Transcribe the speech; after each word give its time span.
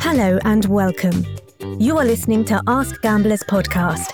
Hello 0.00 0.38
and 0.44 0.64
welcome. 0.66 1.24
You 1.78 1.98
are 1.98 2.04
listening 2.04 2.44
to 2.46 2.62
Ask 2.66 3.00
Gamblers 3.02 3.42
podcast. 3.42 4.12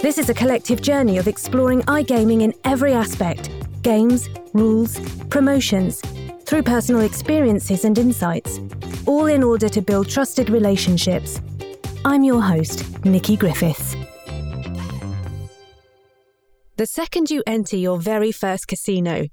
This 0.00 0.18
is 0.18 0.28
a 0.28 0.34
collective 0.34 0.82
journey 0.82 1.18
of 1.18 1.28
exploring 1.28 1.82
iGaming 1.82 2.42
in 2.42 2.54
every 2.64 2.92
aspect 2.92 3.50
games, 3.82 4.28
rules, 4.52 4.98
promotions, 5.28 6.00
through 6.44 6.62
personal 6.62 7.02
experiences 7.02 7.84
and 7.84 7.98
insights, 7.98 8.60
all 9.06 9.26
in 9.26 9.42
order 9.42 9.68
to 9.68 9.80
build 9.80 10.08
trusted 10.08 10.50
relationships. 10.50 11.40
I'm 12.04 12.24
your 12.24 12.42
host, 12.42 13.04
Nikki 13.04 13.36
Griffiths. 13.36 13.96
The 16.76 16.86
second 16.86 17.30
you 17.30 17.42
enter 17.46 17.76
your 17.76 17.98
very 17.98 18.32
first 18.32 18.68
casino, 18.68 19.26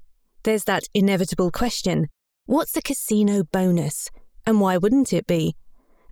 there's 0.43 0.63
that 0.65 0.83
inevitable 0.93 1.51
question 1.51 2.07
what's 2.45 2.73
the 2.73 2.81
casino 2.81 3.43
bonus? 3.43 4.09
And 4.45 4.61
why 4.61 4.77
wouldn't 4.77 5.13
it 5.13 5.25
be? 5.25 5.55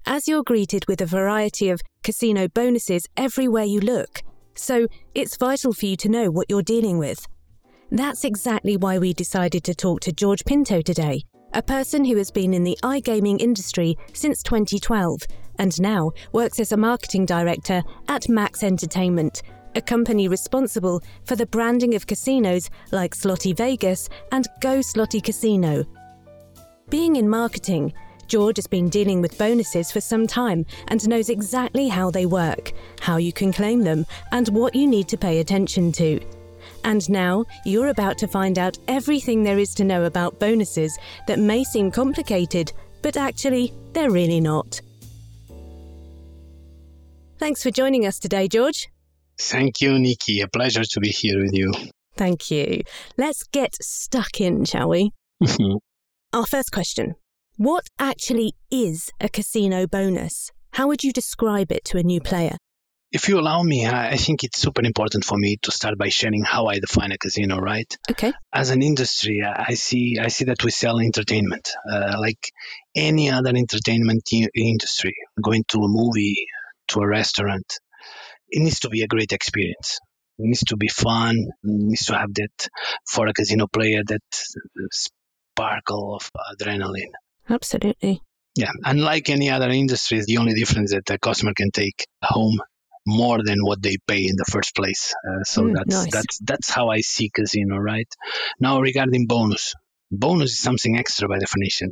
As 0.05 0.27
you're 0.27 0.43
greeted 0.43 0.85
with 0.87 0.99
a 0.99 1.05
variety 1.05 1.69
of 1.69 1.81
casino 2.03 2.47
bonuses 2.47 3.07
everywhere 3.15 3.63
you 3.63 3.79
look, 3.79 4.21
so 4.55 4.87
it's 5.13 5.37
vital 5.37 5.73
for 5.73 5.85
you 5.85 5.95
to 5.97 6.09
know 6.09 6.31
what 6.31 6.47
you're 6.49 6.63
dealing 6.63 6.97
with. 6.97 7.27
That's 7.91 8.23
exactly 8.23 8.77
why 8.77 8.97
we 8.97 9.13
decided 9.13 9.63
to 9.65 9.75
talk 9.75 10.01
to 10.01 10.11
George 10.11 10.43
Pinto 10.45 10.81
today, 10.81 11.21
a 11.53 11.61
person 11.61 12.03
who 12.03 12.17
has 12.17 12.31
been 12.31 12.53
in 12.53 12.63
the 12.63 12.77
iGaming 12.83 13.39
industry 13.39 13.95
since 14.13 14.41
2012 14.41 15.21
and 15.59 15.79
now 15.79 16.11
works 16.31 16.59
as 16.59 16.71
a 16.71 16.77
marketing 16.77 17.27
director 17.27 17.83
at 18.07 18.27
Max 18.27 18.63
Entertainment, 18.63 19.43
a 19.75 19.81
company 19.81 20.27
responsible 20.27 21.01
for 21.25 21.35
the 21.35 21.45
branding 21.45 21.93
of 21.93 22.07
casinos 22.07 22.69
like 22.91 23.15
Slotty 23.15 23.55
Vegas 23.55 24.09
and 24.31 24.47
Go 24.59 24.79
Slotty 24.79 25.23
Casino. 25.23 25.85
Being 26.93 27.15
in 27.15 27.27
marketing, 27.27 27.91
George 28.27 28.57
has 28.57 28.67
been 28.67 28.87
dealing 28.87 29.19
with 29.19 29.39
bonuses 29.39 29.91
for 29.91 29.99
some 29.99 30.27
time 30.27 30.63
and 30.89 31.09
knows 31.09 31.29
exactly 31.29 31.87
how 31.87 32.11
they 32.11 32.27
work, 32.27 32.71
how 32.99 33.17
you 33.17 33.33
can 33.33 33.51
claim 33.51 33.81
them, 33.81 34.05
and 34.31 34.47
what 34.49 34.75
you 34.75 34.85
need 34.85 35.07
to 35.07 35.17
pay 35.17 35.39
attention 35.39 35.91
to. 35.93 36.19
And 36.83 37.09
now 37.09 37.45
you're 37.65 37.87
about 37.87 38.19
to 38.19 38.27
find 38.27 38.59
out 38.59 38.77
everything 38.87 39.41
there 39.41 39.57
is 39.57 39.73
to 39.73 39.83
know 39.83 40.03
about 40.03 40.39
bonuses 40.39 40.95
that 41.25 41.39
may 41.39 41.63
seem 41.63 41.89
complicated, 41.89 42.71
but 43.01 43.17
actually, 43.17 43.73
they're 43.93 44.11
really 44.11 44.39
not. 44.39 44.79
Thanks 47.39 47.63
for 47.63 47.71
joining 47.71 48.05
us 48.05 48.19
today, 48.19 48.47
George. 48.47 48.87
Thank 49.39 49.81
you, 49.81 49.97
Nikki. 49.97 50.41
A 50.41 50.47
pleasure 50.47 50.83
to 50.83 50.99
be 50.99 51.09
here 51.09 51.41
with 51.41 51.53
you. 51.53 51.71
Thank 52.17 52.51
you. 52.51 52.83
Let's 53.17 53.41
get 53.45 53.73
stuck 53.81 54.39
in, 54.39 54.65
shall 54.65 54.89
we? 54.89 55.09
Our 56.33 56.47
first 56.47 56.71
question 56.71 57.13
What 57.57 57.85
actually 57.99 58.55
is 58.71 59.11
a 59.21 59.29
casino 59.29 59.85
bonus? 59.85 60.49
How 60.71 60.87
would 60.87 61.03
you 61.03 61.13
describe 61.13 61.71
it 61.71 61.85
to 61.85 61.99
a 61.99 62.03
new 62.03 62.21
player? 62.21 62.57
If 63.11 63.29
you 63.29 63.39
allow 63.39 63.61
me, 63.61 63.85
I 63.85 64.17
think 64.17 64.43
it's 64.43 64.59
super 64.59 64.83
important 64.83 65.25
for 65.25 65.37
me 65.37 65.57
to 65.61 65.71
start 65.71 65.95
by 65.99 66.09
sharing 66.09 66.41
how 66.41 66.65
I 66.65 66.79
define 66.79 67.11
a 67.11 67.19
casino, 67.19 67.59
right? 67.59 67.95
Okay. 68.09 68.33
As 68.51 68.71
an 68.71 68.81
industry, 68.81 69.43
I 69.45 69.75
see 69.75 70.17
I 70.19 70.29
see 70.29 70.45
that 70.45 70.63
we 70.63 70.71
sell 70.71 70.99
entertainment, 70.99 71.69
uh, 71.87 72.15
like 72.19 72.49
any 72.95 73.29
other 73.29 73.51
entertainment 73.55 74.23
industry. 74.55 75.13
Going 75.39 75.65
to 75.67 75.77
a 75.83 75.87
movie, 75.87 76.47
to 76.87 77.01
a 77.01 77.07
restaurant, 77.07 77.77
it 78.49 78.63
needs 78.63 78.79
to 78.79 78.89
be 78.89 79.03
a 79.03 79.07
great 79.07 79.33
experience. 79.33 79.99
It 80.39 80.47
needs 80.47 80.63
to 80.69 80.77
be 80.77 80.87
fun. 80.87 81.35
It 81.37 81.51
needs 81.61 82.05
to 82.05 82.17
have 82.17 82.33
that 82.33 82.69
for 83.07 83.27
a 83.27 83.33
casino 83.33 83.67
player 83.67 84.01
that 84.07 84.23
sparkle 85.53 86.15
of 86.15 86.29
adrenaline. 86.51 87.13
Absolutely. 87.49 88.21
Yeah, 88.55 88.71
unlike 88.85 89.29
any 89.29 89.49
other 89.49 89.69
industry, 89.69 90.21
the 90.25 90.37
only 90.37 90.53
difference 90.53 90.91
that 90.91 91.05
the 91.05 91.17
customer 91.17 91.53
can 91.55 91.71
take 91.71 92.05
home 92.23 92.59
more 93.05 93.39
than 93.43 93.59
what 93.63 93.81
they 93.81 93.97
pay 94.07 94.21
in 94.25 94.35
the 94.37 94.45
first 94.49 94.75
place. 94.75 95.13
Uh, 95.27 95.43
so 95.43 95.63
Mm, 95.63 95.73
that's 95.75 95.95
nice. 96.03 96.13
that's 96.13 96.37
that's 96.39 96.69
how 96.69 96.89
I 96.89 97.01
see 97.01 97.29
casino, 97.29 97.77
right? 97.77 98.07
Now 98.59 98.79
regarding 98.79 99.27
bonus, 99.27 99.73
bonus 100.11 100.51
is 100.51 100.59
something 100.59 100.97
extra 100.97 101.27
by 101.27 101.39
definition. 101.39 101.91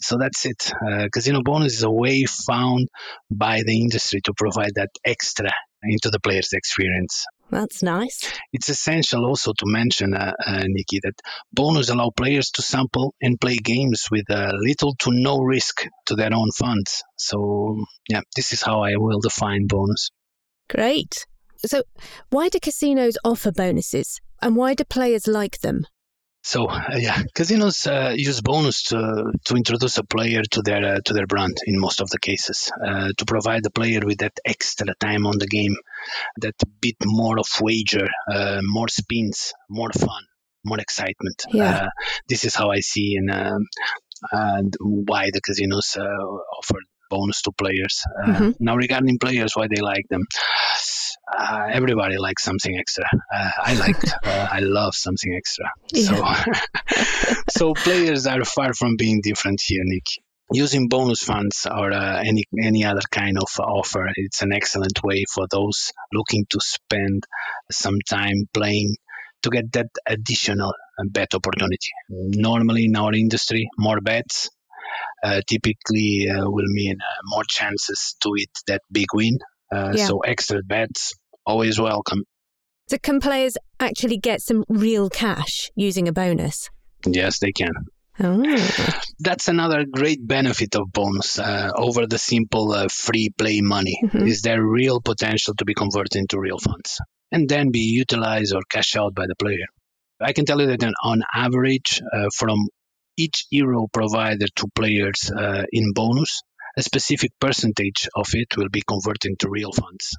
So 0.00 0.18
that's 0.18 0.44
it. 0.46 0.72
Uh, 0.86 1.08
casino 1.12 1.42
bonus 1.42 1.74
is 1.78 1.82
a 1.82 1.90
way 1.90 2.24
found 2.24 2.88
by 3.30 3.62
the 3.66 3.80
industry 3.80 4.20
to 4.24 4.32
provide 4.36 4.74
that 4.74 4.90
extra 5.04 5.50
into 5.82 6.10
the 6.10 6.20
player's 6.20 6.52
experience. 6.52 7.24
That's 7.54 7.84
nice. 7.84 8.32
It's 8.52 8.68
essential 8.68 9.24
also 9.24 9.52
to 9.52 9.64
mention, 9.66 10.12
uh, 10.12 10.32
uh, 10.44 10.64
Nikki, 10.66 10.98
that 11.04 11.14
bonus 11.52 11.88
allow 11.88 12.10
players 12.10 12.50
to 12.56 12.62
sample 12.62 13.14
and 13.22 13.40
play 13.40 13.58
games 13.58 14.08
with 14.10 14.28
uh, 14.28 14.50
little 14.56 14.96
to 14.96 15.12
no 15.12 15.38
risk 15.38 15.86
to 16.06 16.16
their 16.16 16.34
own 16.34 16.50
funds. 16.50 17.04
So 17.16 17.76
yeah, 18.08 18.22
this 18.34 18.52
is 18.52 18.60
how 18.60 18.82
I 18.82 18.96
will 18.96 19.20
define 19.20 19.68
bonus. 19.68 20.10
Great. 20.68 21.26
So, 21.64 21.84
why 22.30 22.48
do 22.48 22.58
casinos 22.58 23.16
offer 23.24 23.52
bonuses 23.52 24.20
and 24.42 24.56
why 24.56 24.74
do 24.74 24.82
players 24.82 25.28
like 25.28 25.60
them? 25.60 25.86
So 26.46 26.66
uh, 26.66 26.96
yeah, 26.98 27.22
casinos 27.34 27.86
uh, 27.86 28.12
use 28.14 28.42
bonus 28.42 28.82
to 28.90 29.32
to 29.46 29.54
introduce 29.56 29.96
a 29.96 30.04
player 30.04 30.42
to 30.50 30.60
their 30.60 30.84
uh, 30.84 31.00
to 31.06 31.14
their 31.14 31.26
brand 31.26 31.56
in 31.66 31.80
most 31.80 32.02
of 32.02 32.10
the 32.10 32.18
cases, 32.18 32.70
uh, 32.86 33.12
to 33.16 33.24
provide 33.24 33.62
the 33.62 33.70
player 33.70 34.00
with 34.04 34.18
that 34.18 34.38
extra 34.44 34.94
time 35.00 35.26
on 35.26 35.38
the 35.38 35.46
game, 35.46 35.74
that 36.40 36.54
bit 36.80 36.96
more 37.04 37.38
of 37.38 37.46
wager, 37.60 38.08
uh, 38.32 38.60
more 38.62 38.88
spins, 38.88 39.52
more 39.68 39.90
fun, 39.92 40.24
more 40.64 40.78
excitement. 40.80 41.42
Yeah. 41.52 41.84
Uh, 41.84 41.88
this 42.28 42.44
is 42.44 42.54
how 42.54 42.70
I 42.70 42.80
see 42.80 43.16
and 43.16 43.30
um, 43.30 43.66
and 44.32 44.74
why 44.80 45.30
the 45.32 45.40
casinos 45.40 45.96
uh, 45.98 46.02
offer 46.58 46.78
bonus 47.10 47.42
to 47.42 47.52
players. 47.52 48.02
Uh, 48.22 48.32
Mhm. 48.32 48.54
Now 48.60 48.76
regarding 48.76 49.18
players, 49.18 49.52
why 49.54 49.66
they 49.68 49.82
like 49.82 50.06
them. 50.08 50.22
Uh, 51.38 51.68
everybody 51.72 52.16
likes 52.18 52.44
something 52.44 52.76
extra. 52.78 53.04
Uh, 53.34 53.50
I 53.62 53.74
like, 53.74 53.96
uh, 54.26 54.48
I 54.52 54.60
love 54.60 54.94
something 54.94 55.34
extra. 55.36 55.66
So, 55.94 56.14
so 57.50 57.72
players 57.74 58.26
are 58.26 58.44
far 58.44 58.72
from 58.74 58.96
being 58.96 59.20
different 59.22 59.60
here, 59.66 59.82
Nick. 59.84 60.06
Using 60.52 60.88
bonus 60.88 61.22
funds 61.22 61.66
or 61.66 61.92
uh, 61.92 62.22
any 62.22 62.44
any 62.62 62.84
other 62.84 63.00
kind 63.10 63.38
of 63.38 63.48
offer, 63.58 64.08
it's 64.14 64.42
an 64.42 64.52
excellent 64.52 65.02
way 65.02 65.24
for 65.32 65.46
those 65.50 65.90
looking 66.12 66.44
to 66.50 66.60
spend 66.60 67.24
some 67.70 67.98
time 68.08 68.48
playing 68.52 68.96
to 69.42 69.50
get 69.50 69.72
that 69.72 69.86
additional 70.06 70.68
uh, 70.68 71.04
bet 71.10 71.34
opportunity. 71.34 71.90
Normally 72.08 72.84
in 72.84 72.96
our 72.96 73.12
industry, 73.14 73.68
more 73.78 74.00
bets 74.00 74.50
uh, 75.22 75.40
typically 75.46 76.28
uh, 76.28 76.44
will 76.44 76.68
mean 76.68 76.96
uh, 77.00 77.20
more 77.24 77.44
chances 77.48 78.14
to 78.22 78.32
hit 78.36 78.50
that 78.66 78.82
big 78.92 79.06
win. 79.14 79.38
Uh, 79.74 79.94
Yeah. 79.96 80.06
So 80.06 80.20
extra 80.20 80.62
bets 80.62 81.14
always 81.46 81.80
welcome. 81.80 82.24
So, 82.86 82.98
can 82.98 83.18
players 83.18 83.56
actually 83.80 84.18
get 84.18 84.42
some 84.42 84.62
real 84.68 85.08
cash 85.08 85.70
using 85.74 86.06
a 86.06 86.12
bonus? 86.12 86.68
Yes, 87.06 87.38
they 87.38 87.50
can. 87.52 87.72
Oh, 88.20 88.42
That's 89.18 89.48
another 89.48 89.84
great 89.84 90.24
benefit 90.26 90.76
of 90.76 90.92
bonus 90.92 91.38
uh, 91.38 91.70
over 91.76 92.06
the 92.06 92.18
simple 92.18 92.72
uh, 92.72 92.88
free 92.88 93.30
play 93.36 93.60
money. 93.60 93.98
Mhm. 94.04 94.28
Is 94.28 94.42
there 94.42 94.62
real 94.64 95.00
potential 95.00 95.54
to 95.58 95.64
be 95.64 95.74
converted 95.74 96.16
into 96.16 96.38
real 96.38 96.58
funds 96.58 97.00
and 97.32 97.48
then 97.48 97.70
be 97.72 97.80
utilized 97.80 98.54
or 98.54 98.62
cashed 98.68 98.96
out 98.96 99.14
by 99.14 99.26
the 99.26 99.34
player? 99.36 99.66
I 100.20 100.32
can 100.32 100.44
tell 100.44 100.60
you 100.60 100.68
that 100.68 100.84
on- 100.84 100.94
on 101.02 101.22
average, 101.34 102.00
uh, 102.12 102.28
from 102.34 102.68
each 103.16 103.46
euro 103.50 103.88
provided 103.92 104.50
to 104.56 104.68
players 104.74 105.30
uh, 105.30 105.64
in 105.72 105.92
bonus, 105.92 106.42
a 106.76 106.82
specific 106.82 107.32
percentage 107.40 108.08
of 108.14 108.26
it 108.34 108.56
will 108.56 108.68
be 108.68 108.82
converted 108.86 109.30
into 109.30 109.48
real 109.48 109.72
funds. 109.72 110.16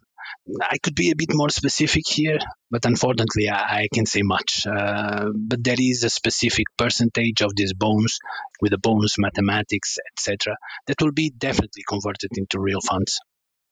I 0.61 0.77
could 0.77 0.95
be 0.95 1.11
a 1.11 1.15
bit 1.15 1.29
more 1.33 1.49
specific 1.49 2.07
here, 2.07 2.37
but 2.69 2.85
unfortunately, 2.85 3.49
I, 3.49 3.81
I 3.81 3.87
can't 3.93 4.07
say 4.07 4.21
much. 4.21 4.65
Uh, 4.67 5.31
but 5.35 5.63
there 5.63 5.75
is 5.79 6.03
a 6.03 6.09
specific 6.09 6.65
percentage 6.77 7.41
of 7.41 7.55
these 7.55 7.73
bonus 7.73 8.19
with 8.61 8.71
the 8.71 8.77
bonus 8.77 9.17
mathematics, 9.17 9.97
etc., 10.13 10.55
that 10.87 11.01
will 11.01 11.11
be 11.11 11.31
definitely 11.31 11.83
converted 11.87 12.31
into 12.37 12.59
real 12.59 12.81
funds. 12.81 13.19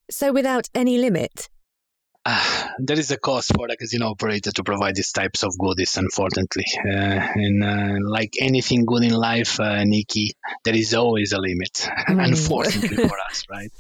so 0.10 0.32
without 0.34 0.68
any 0.74 0.98
limit? 0.98 1.50
Ah, 2.26 2.72
there 2.80 2.98
is 2.98 3.12
a 3.12 3.18
cost 3.18 3.52
for 3.54 3.68
a 3.70 3.76
casino 3.76 4.08
operator 4.12 4.50
to 4.52 4.64
provide 4.64 4.96
these 4.96 5.12
types 5.12 5.44
of 5.44 5.58
goodies, 5.58 5.98
unfortunately. 5.98 6.64
Uh, 6.90 7.20
and 7.46 7.64
uh, 7.64 8.10
like 8.10 8.34
anything 8.40 8.86
good 8.86 9.04
in 9.04 9.12
life, 9.14 9.60
uh, 9.60 9.84
Nikki, 9.84 10.32
there 10.64 10.74
is 10.76 10.94
always 10.94 11.34
a 11.34 11.40
limit, 11.40 11.74
Mm. 12.10 12.24
unfortunately 12.30 12.96
for 13.10 13.18
us, 13.30 13.44
right? 13.50 13.72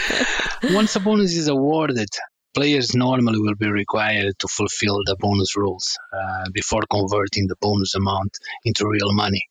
Once 0.70 0.96
a 0.96 1.00
bonus 1.00 1.34
is 1.34 1.48
awarded, 1.48 2.08
players 2.54 2.94
normally 2.94 3.38
will 3.38 3.54
be 3.54 3.70
required 3.70 4.38
to 4.38 4.48
fulfill 4.48 4.98
the 5.06 5.16
bonus 5.18 5.56
rules 5.56 5.96
uh, 6.12 6.50
before 6.52 6.82
converting 6.90 7.46
the 7.46 7.56
bonus 7.60 7.94
amount 7.94 8.36
into 8.64 8.86
real 8.86 9.12
money. 9.12 9.42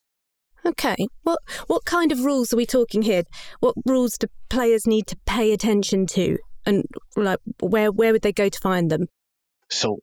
Okay. 0.65 0.95
What 1.23 1.39
what 1.67 1.85
kind 1.85 2.11
of 2.11 2.23
rules 2.23 2.53
are 2.53 2.57
we 2.57 2.65
talking 2.65 3.01
here? 3.01 3.23
What 3.61 3.75
rules 3.85 4.17
do 4.17 4.27
players 4.49 4.85
need 4.85 5.07
to 5.07 5.17
pay 5.25 5.53
attention 5.53 6.05
to? 6.07 6.38
And 6.65 6.85
like 7.15 7.39
where 7.61 7.91
where 7.91 8.11
would 8.11 8.21
they 8.21 8.31
go 8.31 8.47
to 8.49 8.59
find 8.59 8.91
them? 8.91 9.07
So 9.69 9.99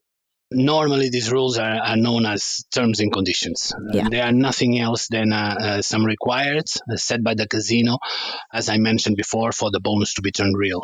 Normally, 0.51 1.11
these 1.11 1.31
rules 1.31 1.59
are, 1.59 1.79
are 1.79 1.97
known 1.97 2.25
as 2.25 2.65
terms 2.73 3.01
and 3.01 3.13
conditions. 3.13 3.75
Yeah. 3.93 4.09
They 4.09 4.21
are 4.21 4.33
nothing 4.33 4.79
else 4.79 5.09
than 5.09 5.33
uh, 5.33 5.57
uh, 5.61 5.83
some 5.83 6.05
required 6.05 6.65
set 6.97 7.23
by 7.23 7.35
the 7.35 7.47
casino, 7.47 7.99
as 8.53 8.71
I 8.71 8.79
mentioned 8.79 9.17
before, 9.17 9.53
for 9.53 9.71
the 9.71 9.81
bonus 9.81 10.15
to 10.15 10.23
be 10.23 10.33
turned 10.33 10.57
real 10.57 10.83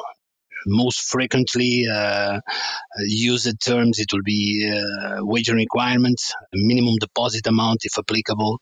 most 0.67 1.03
frequently 1.03 1.87
uh, 1.93 2.41
used 3.01 3.61
terms 3.61 3.99
it 3.99 4.13
will 4.13 4.23
be 4.23 4.71
uh, 4.71 5.19
wagering 5.21 5.59
requirements 5.59 6.35
minimum 6.53 6.97
deposit 6.97 7.47
amount 7.47 7.81
if 7.85 7.99
applicable 7.99 8.59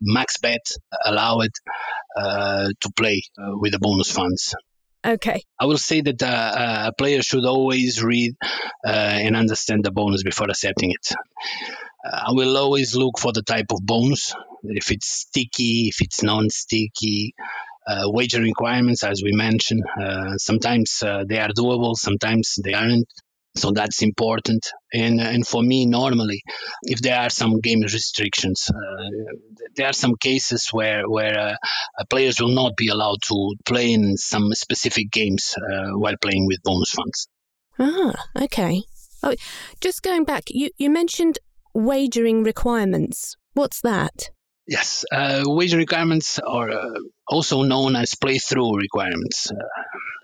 max 0.00 0.38
bet 0.38 0.66
allowed 1.04 1.50
uh, 2.16 2.68
to 2.80 2.90
play 2.96 3.22
uh, 3.38 3.56
with 3.56 3.72
the 3.72 3.78
bonus 3.78 4.10
funds 4.10 4.54
Okay. 5.06 5.42
I 5.60 5.66
will 5.66 5.78
say 5.78 6.00
that 6.00 6.22
uh, 6.22 6.26
uh, 6.26 6.84
a 6.88 6.92
player 6.92 7.22
should 7.22 7.44
always 7.44 8.02
read 8.02 8.34
uh, 8.84 8.90
and 8.90 9.36
understand 9.36 9.84
the 9.84 9.92
bonus 9.92 10.24
before 10.24 10.48
accepting 10.50 10.90
it. 10.90 11.14
Uh, 12.04 12.22
I 12.28 12.32
will 12.32 12.56
always 12.56 12.96
look 12.96 13.18
for 13.18 13.32
the 13.32 13.42
type 13.42 13.66
of 13.70 13.86
bonus, 13.86 14.34
if 14.64 14.90
it's 14.90 15.06
sticky, 15.06 15.88
if 15.88 16.00
it's 16.00 16.24
non-sticky, 16.24 17.34
uh, 17.86 18.02
wager 18.06 18.40
requirements, 18.40 19.04
as 19.04 19.22
we 19.22 19.30
mentioned. 19.32 19.84
Uh, 20.00 20.36
sometimes 20.38 20.98
they 21.00 21.38
are 21.38 21.50
doable, 21.50 21.94
sometimes 21.94 22.58
they 22.64 22.74
aren't 22.74 23.08
so 23.56 23.70
that's 23.70 24.02
important. 24.02 24.70
And 24.92 25.20
and 25.20 25.46
for 25.46 25.62
me 25.62 25.86
normally 25.86 26.42
if 26.82 27.00
there 27.00 27.18
are 27.18 27.30
some 27.30 27.60
game 27.60 27.80
restrictions 27.82 28.70
uh, 28.70 29.10
there 29.74 29.88
are 29.88 29.92
some 29.92 30.14
cases 30.20 30.68
where 30.72 31.08
where 31.08 31.38
uh, 31.38 32.04
players 32.08 32.40
will 32.40 32.54
not 32.54 32.76
be 32.76 32.88
allowed 32.88 33.22
to 33.28 33.54
play 33.64 33.92
in 33.92 34.16
some 34.16 34.52
specific 34.52 35.10
games 35.10 35.54
uh, 35.56 35.90
while 35.98 36.16
playing 36.20 36.46
with 36.46 36.62
bonus 36.62 36.92
funds. 36.92 37.28
Ah 37.78 38.14
okay. 38.40 38.82
Oh 39.22 39.34
just 39.80 40.02
going 40.02 40.24
back 40.24 40.44
you 40.48 40.70
you 40.78 40.90
mentioned 40.90 41.38
wagering 41.74 42.42
requirements. 42.42 43.36
What's 43.54 43.80
that? 43.82 44.30
Yes, 44.68 45.04
uh, 45.12 45.44
wager 45.46 45.76
requirements 45.76 46.40
are 46.40 46.70
uh, 46.70 46.98
also 47.28 47.62
known 47.62 47.94
as 47.94 48.14
playthrough 48.14 48.76
requirements. 48.76 49.48
Uh, 49.48 49.54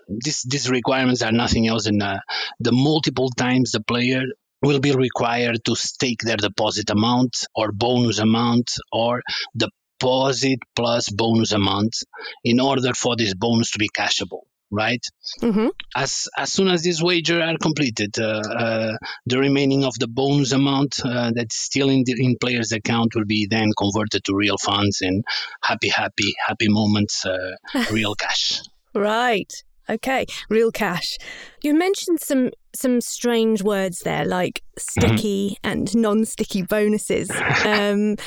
this, 0.07 0.43
these 0.43 0.69
requirements 0.69 1.21
are 1.21 1.31
nothing 1.31 1.67
else 1.67 1.85
than 1.85 2.01
uh, 2.01 2.19
the 2.59 2.71
multiple 2.71 3.29
times 3.29 3.71
the 3.71 3.81
player 3.81 4.23
will 4.61 4.79
be 4.79 4.93
required 4.93 5.63
to 5.65 5.75
stake 5.75 6.21
their 6.21 6.37
deposit 6.37 6.89
amount 6.89 7.45
or 7.53 7.71
bonus 7.71 8.19
amount 8.19 8.71
or 8.91 9.21
deposit 9.55 10.59
plus 10.75 11.09
bonus 11.09 11.51
amount 11.51 11.95
in 12.43 12.59
order 12.59 12.93
for 12.93 13.15
this 13.15 13.33
bonus 13.33 13.71
to 13.71 13.79
be 13.79 13.89
cashable 13.89 14.43
right? 14.73 15.05
Mm-hmm. 15.39 15.67
As 15.95 16.27
as 16.35 16.51
soon 16.51 16.67
as 16.67 16.81
these 16.81 17.01
wagers 17.01 17.41
are 17.41 17.57
completed, 17.57 18.17
uh, 18.19 18.41
uh, 18.41 18.97
the 19.25 19.37
remaining 19.37 19.85
of 19.85 19.93
the 19.99 20.07
bonus 20.07 20.51
amount 20.51 20.99
uh, 21.05 21.31
that's 21.33 21.55
still 21.55 21.89
in 21.89 22.03
the 22.05 22.15
in 22.17 22.37
player's 22.41 22.71
account 22.71 23.13
will 23.15 23.25
be 23.25 23.45
then 23.47 23.69
converted 23.77 24.23
to 24.25 24.35
real 24.35 24.57
funds 24.57 25.01
and 25.01 25.23
happy, 25.61 25.89
happy, 25.89 26.33
happy 26.47 26.69
moments, 26.69 27.25
uh, 27.25 27.55
real 27.91 28.15
cash. 28.23 28.61
Right. 28.95 29.53
Okay, 29.89 30.25
real 30.49 30.71
cash. 30.71 31.17
You 31.61 31.73
mentioned 31.73 32.19
some 32.21 32.51
some 32.75 33.01
strange 33.01 33.61
words 33.61 33.99
there, 33.99 34.25
like 34.25 34.61
sticky 34.77 35.57
mm-hmm. 35.63 35.69
and 35.69 35.95
non-sticky 35.95 36.63
bonuses. 36.63 37.29
Um, 37.65 38.17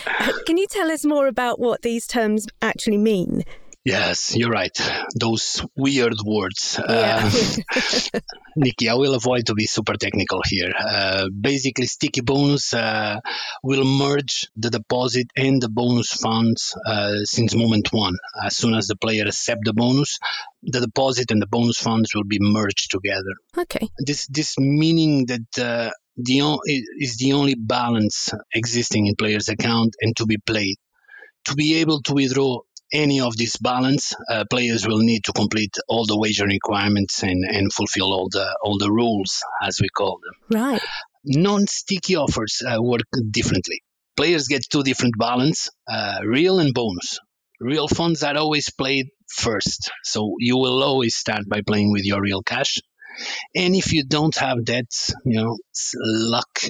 can 0.46 0.56
you 0.56 0.66
tell 0.66 0.90
us 0.90 1.04
more 1.04 1.26
about 1.26 1.58
what 1.58 1.82
these 1.82 2.06
terms 2.06 2.46
actually 2.62 2.98
mean? 2.98 3.42
Yes, 3.86 4.34
you're 4.36 4.50
right. 4.50 4.76
Those 5.14 5.64
weird 5.76 6.16
words. 6.24 6.80
Yeah. 6.88 7.30
Uh, 7.32 8.20
Nikki, 8.56 8.88
I 8.88 8.94
will 8.94 9.14
avoid 9.14 9.46
to 9.46 9.54
be 9.54 9.66
super 9.66 9.94
technical 9.94 10.42
here. 10.44 10.72
Uh, 10.76 11.28
basically, 11.28 11.86
sticky 11.86 12.22
bonus 12.22 12.74
uh, 12.74 13.20
will 13.62 13.84
merge 13.84 14.48
the 14.56 14.70
deposit 14.70 15.28
and 15.36 15.62
the 15.62 15.68
bonus 15.68 16.12
funds 16.12 16.76
uh, 16.84 17.18
since 17.22 17.54
moment 17.54 17.92
one. 17.92 18.16
As 18.44 18.56
soon 18.56 18.74
as 18.74 18.88
the 18.88 18.96
player 18.96 19.24
accepts 19.24 19.62
the 19.64 19.72
bonus, 19.72 20.18
the 20.64 20.80
deposit 20.80 21.30
and 21.30 21.40
the 21.40 21.46
bonus 21.46 21.78
funds 21.78 22.10
will 22.12 22.24
be 22.24 22.38
merged 22.40 22.90
together. 22.90 23.36
Okay. 23.56 23.88
This 24.00 24.26
this 24.26 24.58
meaning 24.58 25.26
that 25.26 25.58
uh, 25.60 25.90
the 26.16 26.58
is 26.98 27.18
the 27.18 27.34
only 27.34 27.54
balance 27.54 28.30
existing 28.52 29.06
in 29.06 29.14
player's 29.14 29.48
account 29.48 29.94
and 30.00 30.16
to 30.16 30.26
be 30.26 30.38
played. 30.38 30.76
To 31.44 31.54
be 31.54 31.76
able 31.76 32.02
to 32.02 32.14
withdraw 32.14 32.62
any 32.92 33.20
of 33.20 33.36
this 33.36 33.56
balance, 33.56 34.14
uh, 34.30 34.44
players 34.48 34.86
will 34.86 34.98
need 34.98 35.24
to 35.24 35.32
complete 35.32 35.74
all 35.88 36.06
the 36.06 36.18
wager 36.18 36.46
requirements 36.46 37.22
and, 37.22 37.44
and 37.44 37.72
fulfill 37.72 38.12
all 38.12 38.28
the 38.30 38.56
all 38.62 38.78
the 38.78 38.90
rules, 38.90 39.42
as 39.62 39.78
we 39.80 39.88
call 39.88 40.18
them. 40.22 40.60
Right. 40.60 40.82
Non-sticky 41.24 42.16
offers 42.16 42.62
uh, 42.66 42.80
work 42.80 43.02
differently. 43.30 43.82
Players 44.16 44.48
get 44.48 44.64
two 44.70 44.82
different 44.82 45.14
balance, 45.18 45.68
uh, 45.88 46.20
real 46.24 46.60
and 46.60 46.72
bonus. 46.72 47.18
Real 47.60 47.88
funds 47.88 48.22
are 48.22 48.36
always 48.36 48.70
played 48.70 49.06
first, 49.28 49.90
so 50.04 50.34
you 50.38 50.56
will 50.56 50.82
always 50.82 51.16
start 51.16 51.48
by 51.48 51.62
playing 51.66 51.90
with 51.90 52.04
your 52.04 52.20
real 52.22 52.42
cash. 52.42 52.78
And 53.54 53.74
if 53.74 53.92
you 53.92 54.04
don't 54.04 54.36
have 54.36 54.64
that, 54.66 54.86
you 55.24 55.42
know, 55.42 55.58
luck, 55.94 56.60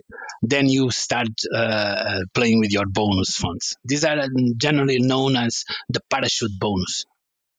then 0.42 0.68
you 0.68 0.90
start 0.90 1.28
uh, 1.52 2.20
playing 2.34 2.60
with 2.60 2.72
your 2.72 2.86
bonus 2.86 3.36
funds. 3.36 3.76
These 3.84 4.04
are 4.04 4.18
um, 4.18 4.54
generally 4.56 5.00
known 5.00 5.36
as 5.36 5.64
the 5.88 6.00
parachute 6.10 6.58
bonus. 6.58 7.04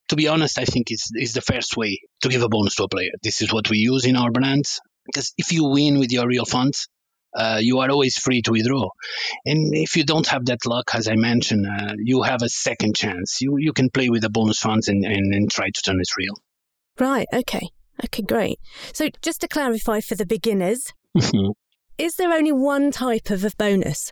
To 0.10 0.16
be 0.16 0.28
honest, 0.28 0.57
I 0.57 0.66
think 0.66 0.89
it's, 0.89 1.10
it's 1.13 1.34
the 1.34 1.42
first 1.42 1.75
way 1.75 2.00
to 2.22 2.30
give 2.30 2.42
a 2.42 2.50
bonus 2.50 2.75
to 2.75 2.84
a 2.84 2.88
player. 2.88 3.12
This 3.22 3.42
is 3.42 3.51
what 3.51 3.69
we 3.69 3.80
use 3.80 4.06
in 4.06 4.16
our 4.16 4.31
brands 4.31 4.80
because 5.06 5.34
if 5.38 5.51
you 5.51 5.66
win 5.66 6.00
with 6.00 6.12
your 6.12 6.28
real 6.28 6.45
funds, 6.45 6.88
uh, 7.36 7.60
you 7.62 7.80
are 7.80 7.89
always 7.89 8.18
free 8.18 8.42
to 8.42 8.51
withdraw. 8.51 8.89
And 9.45 9.74
if 9.75 9.95
you 9.95 10.04
don't 10.04 10.28
have 10.28 10.45
that 10.45 10.66
luck, 10.66 10.92
as 10.94 11.07
I 11.07 11.16
mentioned, 11.16 11.66
uh, 11.68 11.94
you 11.98 12.24
have 12.24 12.42
a 12.42 12.50
second 12.50 12.95
chance. 12.95 13.42
You 13.42 13.57
you 13.57 13.74
can 13.74 13.89
play 13.89 14.10
with 14.10 14.22
the 14.22 14.30
bonus 14.30 14.60
funds 14.60 14.88
and, 14.88 15.06
and, 15.06 15.34
and 15.34 15.50
try 15.51 15.69
to 15.69 15.81
turn 15.81 16.00
it 16.00 16.07
real. 16.18 16.36
Right. 17.00 17.28
Okay. 17.31 17.69
Okay, 18.05 18.23
great. 18.23 18.59
So 18.94 19.09
just 19.21 19.41
to 19.41 19.47
clarify 19.47 20.01
for 20.01 20.15
the 20.15 20.25
beginners, 20.25 20.94
mm-hmm. 21.17 21.51
is 21.97 22.15
there 22.15 22.31
only 22.31 22.51
one 22.51 22.91
type 22.91 23.29
of 23.29 23.44
a 23.44 23.51
bonus? 23.57 24.11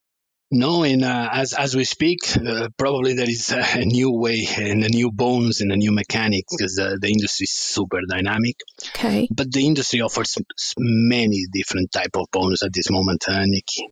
No, 0.52 0.84
and 0.84 1.04
uh, 1.04 1.30
as 1.34 1.54
as 1.54 1.76
we 1.76 1.84
speak, 1.86 2.20
uh, 2.38 2.70
probably 2.78 3.14
there 3.14 3.30
is 3.30 3.52
a 3.52 3.84
new 3.84 4.12
way 4.12 4.48
and 4.58 4.84
a 4.84 4.90
new 4.90 5.12
bonus 5.12 5.62
and 5.62 5.72
a 5.72 5.76
new 5.76 5.92
mechanic 5.92 6.46
because 6.50 6.78
uh, 6.80 6.96
the 7.02 7.10
industry 7.10 7.46
is 7.46 7.54
super 7.54 8.00
dynamic. 8.08 8.56
Okay. 8.90 9.28
But 9.32 9.52
the 9.52 9.66
industry 9.66 10.02
offers 10.02 10.38
many 10.78 11.46
different 11.52 11.92
type 11.92 12.16
of 12.16 12.28
bonus 12.32 12.64
at 12.64 12.74
this 12.74 12.90
moment, 12.92 13.26
uh, 13.28 13.44
Nikki. 13.46 13.88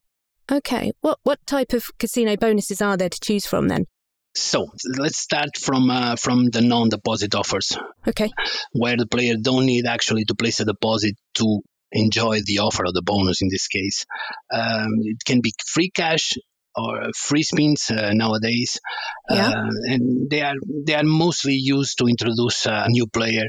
Okay. 0.52 0.92
What 1.02 1.20
what 1.24 1.40
type 1.48 1.74
of 1.74 1.86
casino 1.98 2.38
bonuses 2.38 2.82
are 2.82 2.98
there 2.98 3.10
to 3.10 3.20
choose 3.20 3.46
from 3.46 3.68
then? 3.68 3.86
So 4.36 4.68
let's 4.98 5.18
start 5.18 5.58
from 5.58 5.90
uh, 5.90 6.16
from 6.16 6.50
the 6.50 6.62
non-deposit 6.62 7.36
offers. 7.36 7.78
Okay. 8.08 8.32
Where 8.72 8.98
the 8.98 9.08
player 9.08 9.36
don't 9.40 9.66
need 9.66 9.86
actually 9.86 10.26
to 10.26 10.36
place 10.36 10.60
a 10.60 10.66
deposit 10.66 11.16
to 11.36 11.62
enjoy 11.92 12.42
the 12.44 12.60
offer 12.60 12.86
of 12.86 12.94
the 12.94 13.04
bonus. 13.04 13.42
In 13.42 13.50
this 13.50 13.68
case, 13.68 14.06
um, 14.52 14.90
it 15.02 15.24
can 15.24 15.42
be 15.42 15.54
free 15.68 15.92
cash 15.92 16.34
or 16.76 17.12
free 17.16 17.44
spins 17.44 17.92
uh, 17.92 18.14
nowadays, 18.14 18.80
yeah. 19.30 19.50
Uh, 19.50 19.70
and 19.86 20.30
they 20.30 20.42
are 20.42 20.56
they 20.86 20.96
are 20.96 21.04
mostly 21.04 21.54
used 21.54 22.00
to 22.00 22.08
introduce 22.08 22.66
a 22.66 22.88
new 22.90 23.06
player 23.06 23.46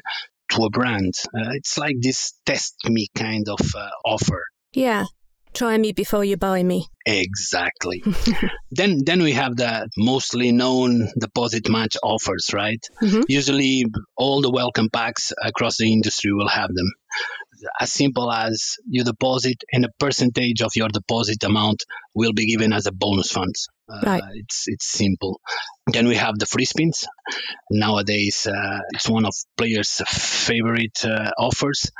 to 0.50 0.64
a 0.64 0.70
brand. 0.70 1.14
Uh, 1.26 1.52
it's 1.52 1.78
like 1.78 1.96
this 2.00 2.34
test 2.44 2.76
me 2.84 3.08
kind 3.16 3.48
of 3.48 3.60
uh, 3.74 3.88
offer. 4.04 4.44
Yeah. 4.72 5.04
Try 5.54 5.78
me 5.78 5.92
before 5.92 6.24
you 6.24 6.36
buy 6.36 6.62
me. 6.62 6.88
Exactly. 7.06 8.02
then 8.72 9.02
then 9.04 9.22
we 9.22 9.32
have 9.32 9.56
the 9.56 9.88
mostly 9.96 10.50
known 10.50 11.08
deposit 11.18 11.68
match 11.68 11.96
offers, 12.02 12.50
right? 12.52 12.84
Mm-hmm. 13.00 13.22
Usually 13.28 13.84
all 14.16 14.42
the 14.42 14.50
welcome 14.50 14.90
packs 14.90 15.32
across 15.40 15.76
the 15.78 15.92
industry 15.92 16.32
will 16.32 16.48
have 16.48 16.74
them. 16.74 16.92
As 17.80 17.92
simple 17.92 18.30
as 18.30 18.76
you 18.88 19.04
deposit 19.04 19.62
and 19.72 19.84
a 19.84 19.90
percentage 19.98 20.60
of 20.60 20.72
your 20.74 20.88
deposit 20.88 21.42
amount 21.44 21.84
will 22.14 22.32
be 22.32 22.50
given 22.50 22.72
as 22.72 22.86
a 22.86 22.92
bonus 22.92 23.30
funds. 23.30 23.68
Uh, 23.88 24.00
right. 24.06 24.22
It's 24.34 24.64
it's 24.66 24.86
simple. 24.86 25.40
Then 25.86 26.08
we 26.08 26.14
have 26.16 26.38
the 26.38 26.46
free 26.46 26.64
spins. 26.64 27.06
Nowadays, 27.70 28.46
uh, 28.46 28.80
it's 28.94 29.08
one 29.08 29.26
of 29.26 29.34
players' 29.58 30.00
favorite 30.06 31.04
uh, 31.04 31.30
offers. 31.38 31.90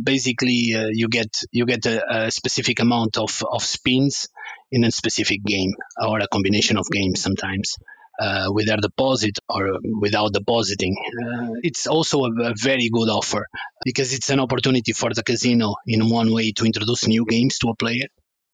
Basically, 0.00 0.74
uh, 0.74 0.88
you 0.92 1.08
get 1.08 1.42
you 1.50 1.66
get 1.66 1.84
a, 1.86 2.26
a, 2.26 2.30
specific 2.30 2.78
amount 2.78 3.18
of, 3.18 3.42
of 3.50 3.62
spins 3.64 4.28
in 4.70 4.84
a 4.84 4.92
specific 4.92 5.42
game 5.44 5.72
or 6.00 6.20
a 6.20 6.28
combination 6.28 6.76
of 6.76 6.86
games 6.90 7.22
sometimes. 7.22 7.76
Uh, 8.18 8.46
with 8.48 8.66
their 8.66 8.78
deposit 8.78 9.38
or 9.46 9.78
without 10.00 10.32
depositing. 10.32 10.96
Uh, 11.22 11.50
it's 11.62 11.86
also 11.86 12.24
a, 12.24 12.30
a, 12.44 12.54
very 12.56 12.88
good 12.90 13.10
offer 13.10 13.44
because 13.84 14.14
it's 14.14 14.30
an 14.30 14.40
opportunity 14.40 14.94
for 14.94 15.12
the 15.12 15.22
casino 15.22 15.74
in 15.86 16.08
one 16.08 16.32
way 16.32 16.50
to 16.50 16.64
introduce 16.64 17.06
new 17.06 17.26
games 17.26 17.58
to 17.58 17.68
a 17.68 17.76
player 17.76 18.06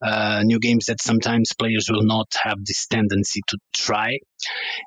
uh, 0.02 0.42
new 0.44 0.59
games 0.59 0.87
that 0.87 1.00
sometimes 1.00 1.52
players 1.52 1.88
will 1.90 2.02
not 2.02 2.35
have 2.42 2.59
this 2.64 2.87
tendency 2.87 3.40
to 3.49 3.59
try, 3.75 4.18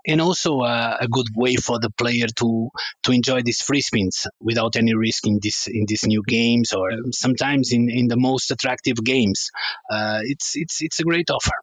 and 0.07 0.21
also 0.21 0.59
uh, 0.59 0.97
a 0.99 1.07
good 1.07 1.27
way 1.35 1.55
for 1.55 1.79
the 1.79 1.89
player 1.89 2.27
to 2.37 2.69
to 3.03 3.11
enjoy 3.11 3.41
these 3.41 3.61
free 3.61 3.81
spins 3.81 4.27
without 4.41 4.75
any 4.75 4.93
risk 4.93 5.25
in 5.25 5.39
this 5.41 5.67
in 5.67 5.85
these 5.87 6.05
new 6.05 6.23
games 6.27 6.73
or 6.73 6.89
sometimes 7.11 7.71
in, 7.71 7.89
in 7.89 8.07
the 8.07 8.17
most 8.17 8.51
attractive 8.51 8.97
games. 9.03 9.49
Uh, 9.89 10.19
it's 10.23 10.53
it's 10.55 10.81
it's 10.81 10.99
a 10.99 11.03
great 11.03 11.29
offer. 11.29 11.53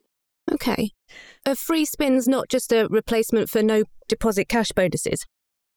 Okay, 0.51 0.91
a 1.47 1.55
free 1.55 1.85
spin's 1.85 2.27
not 2.27 2.49
just 2.49 2.73
a 2.73 2.89
replacement 2.91 3.49
for 3.49 3.63
no 3.63 3.85
deposit 4.09 4.49
cash 4.49 4.73
bonuses. 4.73 5.27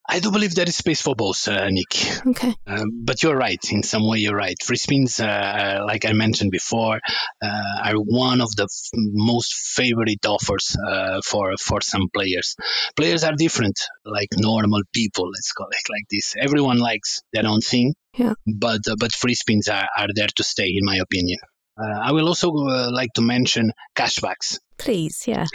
I 0.08 0.20
do 0.20 0.32
believe 0.32 0.54
there 0.54 0.68
is 0.68 0.76
space 0.76 1.02
for 1.02 1.16
both, 1.16 1.48
uh, 1.48 1.68
Nick. 1.70 1.96
Okay. 2.28 2.54
Um, 2.68 3.04
but 3.04 3.24
you're 3.24 3.36
right. 3.36 3.60
In 3.72 3.82
some 3.82 4.08
way, 4.08 4.20
you're 4.20 4.36
right. 4.36 4.56
Free 4.64 4.78
spins, 4.78 5.20
uh, 5.20 5.82
like 5.86 6.06
I 6.06 6.14
mentioned 6.14 6.52
before, 6.52 7.00
uh, 7.44 7.82
are 7.84 7.96
one 7.96 8.40
of 8.40 8.56
the 8.56 8.64
f- 8.64 8.90
most 8.94 9.54
favorite 9.54 10.26
offers 10.26 10.76
uh, 10.88 11.22
for 11.26 11.54
for 11.60 11.82
some 11.82 12.08
players. 12.14 12.56
Players 12.96 13.24
are 13.24 13.34
different, 13.36 13.80
like 14.06 14.30
normal 14.38 14.84
people. 14.94 15.28
Let's 15.30 15.52
call 15.52 15.68
it 15.72 15.90
like 15.90 16.06
this. 16.12 16.36
Everyone 16.40 16.78
likes 16.78 17.22
their 17.34 17.48
own 17.48 17.62
thing. 17.62 17.96
Yeah. 18.16 18.34
But 18.46 18.82
uh, 18.88 18.96
but 19.00 19.12
free 19.12 19.36
spins 19.36 19.68
are, 19.70 19.88
are 19.98 20.08
there 20.14 20.30
to 20.36 20.44
stay, 20.44 20.68
in 20.68 20.86
my 20.86 20.98
opinion. 20.98 21.40
Uh, 21.78 22.00
I 22.04 22.12
will 22.14 22.28
also 22.28 22.52
like 22.52 23.12
to 23.16 23.22
mention 23.22 23.74
cashbacks. 23.96 24.60
Please, 24.78 25.28
yeah. 25.28 25.46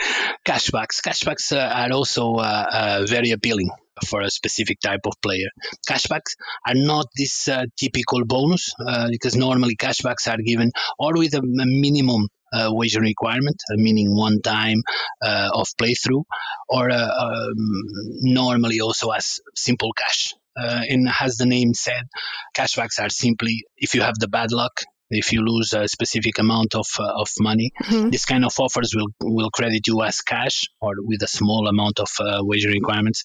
Cashbacks. 0.45 1.01
Cashbacks 1.01 1.53
are 1.57 1.93
also 1.93 2.37
very 3.07 3.31
appealing 3.31 3.71
for 4.07 4.23
a 4.23 4.31
specific 4.31 4.81
type 4.81 5.01
of 5.07 5.15
player. 5.23 5.49
Cashbacks 5.89 6.37
are 6.67 6.75
not 6.75 7.07
this 7.17 7.49
uh, 7.49 7.65
typical 7.77 8.25
bonus 8.25 8.75
uh, 8.81 9.09
because 9.11 9.37
normally 9.37 9.77
cashbacks 9.77 10.29
are 10.29 10.39
given 10.45 10.73
or 10.99 11.15
with 11.15 11.35
a, 11.35 11.39
a 11.39 11.67
minimum 11.67 12.29
uh, 12.53 12.69
wagering 12.73 13.05
requirement, 13.05 13.63
uh, 13.71 13.77
meaning 13.77 14.15
one 14.15 14.41
time 14.43 14.83
uh, 15.23 15.51
of 15.53 15.69
playthrough, 15.81 16.25
or 16.69 16.91
uh, 16.91 16.97
um, 16.97 17.55
normally 18.23 18.81
also 18.81 19.11
as 19.11 19.41
simple 19.55 19.93
cash. 19.93 20.35
and 20.57 21.09
as 21.21 21.37
the 21.37 21.47
name 21.47 21.75
said, 21.75 22.03
cashbacks 22.57 23.01
are 23.01 23.09
simply 23.09 23.65
if 23.77 23.95
you 23.95 24.03
have 24.03 24.19
the 24.19 24.29
bad 24.29 24.51
luck 24.51 24.83
if 25.11 25.33
you 25.33 25.43
lose 25.43 25.73
a 25.73 25.89
specific 25.89 26.39
amount 26.39 26.75
of, 26.75 26.87
uh, 26.99 27.21
of 27.21 27.29
money. 27.41 27.73
Mm-hmm. 27.83 28.11
This 28.11 28.25
kind 28.25 28.45
of 28.45 28.55
offers 28.59 28.95
will 28.95 29.09
will 29.21 29.51
credit 29.51 29.87
you 29.87 30.03
as 30.03 30.21
cash 30.21 30.69
or 30.81 30.95
with 30.99 31.23
a 31.23 31.27
small 31.27 31.67
amount 31.67 31.99
of 31.99 32.09
uh, 32.21 32.41
wagering 32.43 32.81
requirements 32.81 33.25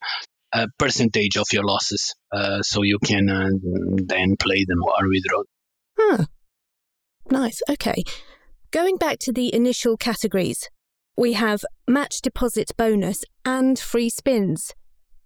a 0.56 0.68
percentage 0.80 1.38
of 1.38 1.48
your 1.52 1.64
losses, 1.64 2.16
uh, 2.32 2.62
so 2.62 2.82
you 2.82 2.98
can 3.04 3.30
uh, 3.30 3.50
then 4.06 4.36
play 4.40 4.66
them 4.68 4.82
or 4.84 5.08
withdraw. 5.10 5.44
Huh. 6.00 6.26
Nice. 7.30 7.62
Okay. 7.70 8.04
Going 8.72 8.98
back 8.98 9.20
to 9.20 9.34
the 9.34 9.54
initial 9.54 9.98
categories, 9.98 10.70
we 11.18 11.34
have 11.34 11.64
match 11.88 12.22
deposit 12.22 12.72
bonus 12.78 13.24
and 13.44 13.78
free 13.80 14.10
spins. 14.10 14.74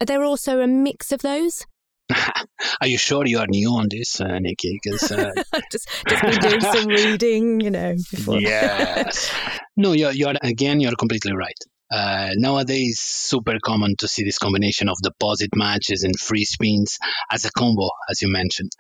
Are 0.02 0.06
there 0.06 0.24
also 0.24 0.62
a 0.62 0.68
mix 0.68 1.12
of 1.12 1.22
those? 1.22 1.66
Are 2.82 2.88
you 2.88 2.98
sure 2.98 3.26
you 3.28 3.38
are 3.38 3.48
new 3.48 3.70
on 3.70 3.88
this, 3.90 4.20
uh, 4.20 4.40
Nikki? 4.40 4.80
Because 4.82 5.12
uh, 5.12 5.32
just 5.72 5.88
just 6.08 6.22
been 6.24 6.40
doing 6.40 6.62
some 6.62 6.88
reading, 7.00 7.60
you 7.60 7.70
know. 7.70 7.96
Before. 8.12 8.40
Yes. 8.40 9.32
no, 9.78 9.92
you're, 9.92 10.12
you're 10.12 10.34
again. 10.42 10.80
You're 10.80 10.96
completely 10.96 11.34
right. 11.34 11.58
Uh, 11.92 12.30
nowadays, 12.36 13.00
super 13.00 13.58
common 13.64 13.96
to 13.98 14.08
see 14.08 14.24
this 14.24 14.38
combination 14.38 14.90
of 14.90 14.98
deposit 15.02 15.50
matches 15.56 16.04
and 16.04 16.20
free 16.20 16.46
spins 16.46 17.00
as 17.32 17.46
a 17.46 17.52
combo, 17.52 17.90
as 18.10 18.22
you 18.22 18.32
mentioned. 18.32 18.72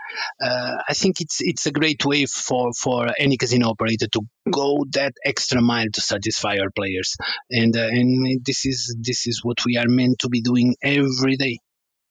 Uh, 0.41 0.77
I 0.87 0.93
think 0.93 1.19
it's 1.21 1.37
it's 1.41 1.65
a 1.65 1.71
great 1.71 2.05
way 2.05 2.25
for, 2.25 2.71
for 2.73 3.07
any 3.17 3.37
casino 3.37 3.69
operator 3.69 4.07
to 4.07 4.21
go 4.51 4.85
that 4.91 5.13
extra 5.25 5.61
mile 5.61 5.87
to 5.93 6.01
satisfy 6.01 6.57
our 6.57 6.69
players, 6.75 7.15
and 7.49 7.75
uh, 7.75 7.87
and 7.87 8.45
this 8.45 8.65
is 8.65 8.95
this 8.99 9.25
is 9.25 9.41
what 9.43 9.65
we 9.65 9.77
are 9.77 9.87
meant 9.87 10.19
to 10.19 10.29
be 10.29 10.41
doing 10.41 10.75
every 10.83 11.35
day. 11.35 11.57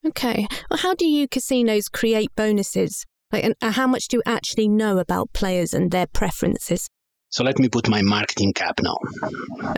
Okay, 0.07 0.47
well, 0.71 0.79
how 0.79 0.95
do 0.95 1.07
you 1.07 1.29
casinos 1.29 1.89
create 1.89 2.31
bonuses? 2.37 3.05
Like, 3.31 3.45
and 3.45 3.55
how 3.61 3.87
much 3.87 4.09
do 4.09 4.17
you 4.17 4.23
actually 4.25 4.69
know 4.69 4.99
about 4.99 5.33
players 5.33 5.75
and 5.75 5.91
their 5.91 6.07
preferences? 6.07 6.89
So 7.31 7.45
let 7.45 7.59
me 7.59 7.69
put 7.69 7.89
my 7.89 8.03
marketing 8.03 8.53
cap 8.53 8.81
now. 8.83 8.97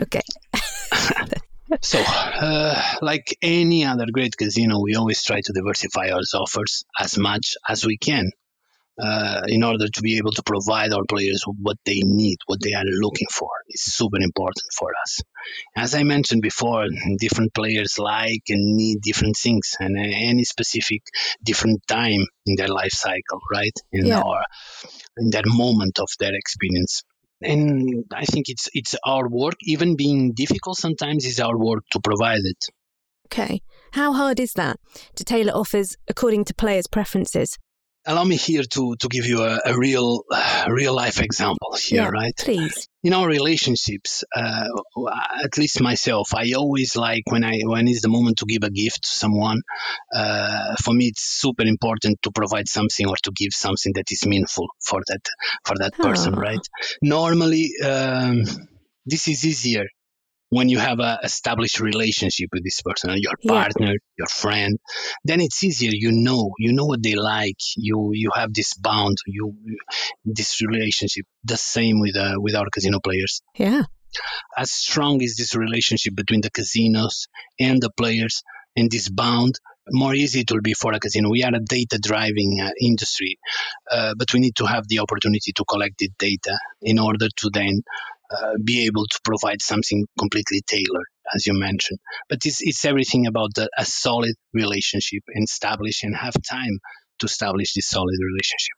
Okay. 0.01 0.21
so, 1.81 2.01
uh, 2.05 2.81
like 3.01 3.37
any 3.41 3.85
other 3.85 4.05
great 4.11 4.37
casino, 4.37 4.79
we 4.79 4.95
always 4.95 5.23
try 5.23 5.41
to 5.43 5.53
diversify 5.53 6.09
our 6.09 6.21
offers 6.33 6.85
as 6.99 7.17
much 7.17 7.55
as 7.67 7.85
we 7.85 7.97
can 7.97 8.31
uh, 9.01 9.41
in 9.47 9.63
order 9.63 9.87
to 9.87 10.01
be 10.01 10.17
able 10.17 10.31
to 10.31 10.43
provide 10.43 10.93
our 10.93 11.03
players 11.07 11.43
what 11.45 11.77
they 11.85 11.99
need, 12.03 12.37
what 12.45 12.61
they 12.61 12.73
are 12.73 12.83
looking 12.85 13.27
for. 13.31 13.49
It's 13.67 13.93
super 13.93 14.19
important 14.19 14.65
for 14.77 14.89
us. 15.03 15.21
As 15.75 15.95
I 15.95 16.03
mentioned 16.03 16.41
before, 16.41 16.85
different 17.17 17.53
players 17.53 17.97
like 17.97 18.43
and 18.49 18.75
need 18.75 19.01
different 19.01 19.37
things, 19.37 19.75
and 19.79 19.97
any 19.97 20.43
specific 20.43 21.01
different 21.43 21.81
time 21.87 22.25
in 22.45 22.55
their 22.55 22.67
life 22.67 22.91
cycle, 22.91 23.39
right? 23.51 23.77
In 23.91 24.07
yeah. 24.07 24.21
our 24.21 24.43
in 25.17 25.31
that 25.31 25.45
moment 25.45 25.99
of 25.99 26.09
their 26.19 26.35
experience 26.35 27.03
and 27.41 28.05
I 28.13 28.25
think 28.25 28.49
it's 28.49 28.69
it's 28.73 28.95
our 29.05 29.27
work, 29.27 29.55
even 29.61 29.95
being 29.95 30.33
difficult 30.33 30.77
sometimes, 30.77 31.25
is 31.25 31.39
our 31.39 31.57
work 31.57 31.83
to 31.91 31.99
provide 31.99 32.41
it. 32.43 32.65
Okay, 33.27 33.61
how 33.93 34.13
hard 34.13 34.39
is 34.39 34.53
that 34.53 34.77
to 35.15 35.23
tailor 35.23 35.53
offers 35.53 35.95
according 36.07 36.45
to 36.45 36.53
players' 36.53 36.87
preferences? 36.87 37.57
Allow 38.05 38.23
me 38.23 38.35
here 38.35 38.63
to 38.63 38.95
to 38.95 39.07
give 39.07 39.25
you 39.25 39.43
a, 39.43 39.59
a 39.65 39.77
real 39.77 40.23
uh, 40.31 40.65
real 40.69 40.93
life 40.93 41.21
example 41.21 41.75
here 41.75 42.03
yeah, 42.03 42.09
right? 42.09 42.33
please. 42.37 42.87
In 43.03 43.13
our 43.13 43.27
relationships 43.27 44.23
uh, 44.35 44.67
at 45.43 45.57
least 45.57 45.81
myself 45.81 46.33
i 46.35 46.51
always 46.53 46.95
like 46.95 47.23
when 47.29 47.43
i 47.43 47.59
when 47.63 47.87
it's 47.87 48.01
the 48.01 48.09
moment 48.09 48.37
to 48.37 48.45
give 48.45 48.63
a 48.63 48.69
gift 48.69 49.03
to 49.03 49.09
someone. 49.09 49.61
Uh, 50.13 50.75
for 50.83 50.93
me 50.93 51.07
it's 51.07 51.23
super 51.23 51.63
important 51.63 52.21
to 52.21 52.31
provide 52.31 52.67
something 52.67 53.07
or 53.07 53.15
to 53.23 53.31
give 53.31 53.53
something 53.53 53.93
that 53.95 54.11
is 54.11 54.25
meaningful 54.25 54.67
for 54.85 55.01
that 55.07 55.27
for 55.65 55.75
that 55.77 55.93
person 55.93 56.33
right? 56.33 56.65
Normally 57.01 57.71
um, 57.83 58.43
this 59.05 59.27
is 59.27 59.45
easier 59.45 59.85
when 60.51 60.67
you 60.67 60.79
have 60.79 60.99
a 60.99 61.17
established 61.23 61.79
relationship 61.79 62.49
with 62.51 62.63
this 62.63 62.81
person, 62.81 63.15
your 63.15 63.37
partner, 63.47 63.93
yeah. 63.93 64.17
your 64.17 64.27
friend, 64.27 64.77
then 65.23 65.39
it's 65.39 65.63
easier. 65.63 65.91
You 65.93 66.11
know, 66.11 66.51
you 66.59 66.73
know 66.73 66.85
what 66.85 67.01
they 67.01 67.15
like. 67.15 67.61
You 67.77 68.11
you 68.13 68.31
have 68.35 68.53
this 68.53 68.73
bond. 68.73 69.17
You 69.25 69.55
this 70.25 70.61
relationship. 70.61 71.25
The 71.45 71.55
same 71.55 72.01
with 72.01 72.17
uh, 72.17 72.35
with 72.37 72.55
our 72.55 72.67
casino 72.69 72.99
players. 72.99 73.41
Yeah. 73.55 73.83
As 74.57 74.71
strong 74.71 75.21
is 75.21 75.37
this 75.37 75.55
relationship 75.55 76.15
between 76.15 76.41
the 76.41 76.51
casinos 76.51 77.27
and 77.57 77.81
the 77.81 77.89
players, 77.95 78.43
and 78.75 78.91
this 78.91 79.07
bond, 79.07 79.55
more 79.89 80.13
easy 80.13 80.41
it 80.41 80.51
will 80.51 80.61
be 80.61 80.73
for 80.73 80.91
a 80.91 80.99
casino. 80.99 81.29
We 81.29 81.43
are 81.43 81.55
a 81.55 81.61
data 81.61 81.97
driving 81.97 82.59
uh, 82.61 82.71
industry, 82.81 83.39
uh, 83.89 84.15
but 84.17 84.33
we 84.33 84.41
need 84.41 84.57
to 84.57 84.65
have 84.65 84.85
the 84.89 84.99
opportunity 84.99 85.53
to 85.55 85.63
collect 85.63 85.97
the 85.99 86.09
data 86.19 86.59
in 86.81 86.99
order 86.99 87.27
to 87.37 87.49
then 87.53 87.83
uh, 88.31 88.53
be 88.63 88.85
able 88.85 89.05
to 89.05 89.19
provide 89.23 89.61
something 89.61 90.05
completely 90.17 90.61
tailored, 90.67 91.07
as 91.35 91.45
you 91.45 91.53
mentioned. 91.53 91.99
But 92.29 92.39
it's, 92.45 92.61
it's 92.61 92.85
everything 92.85 93.27
about 93.27 93.53
the, 93.55 93.69
a 93.77 93.85
solid 93.85 94.35
relationship 94.53 95.23
and 95.33 95.43
establish 95.43 96.03
and 96.03 96.15
have 96.15 96.35
time 96.49 96.79
to 97.19 97.25
establish 97.25 97.73
this 97.73 97.89
solid 97.89 98.17
relationship. 98.19 98.75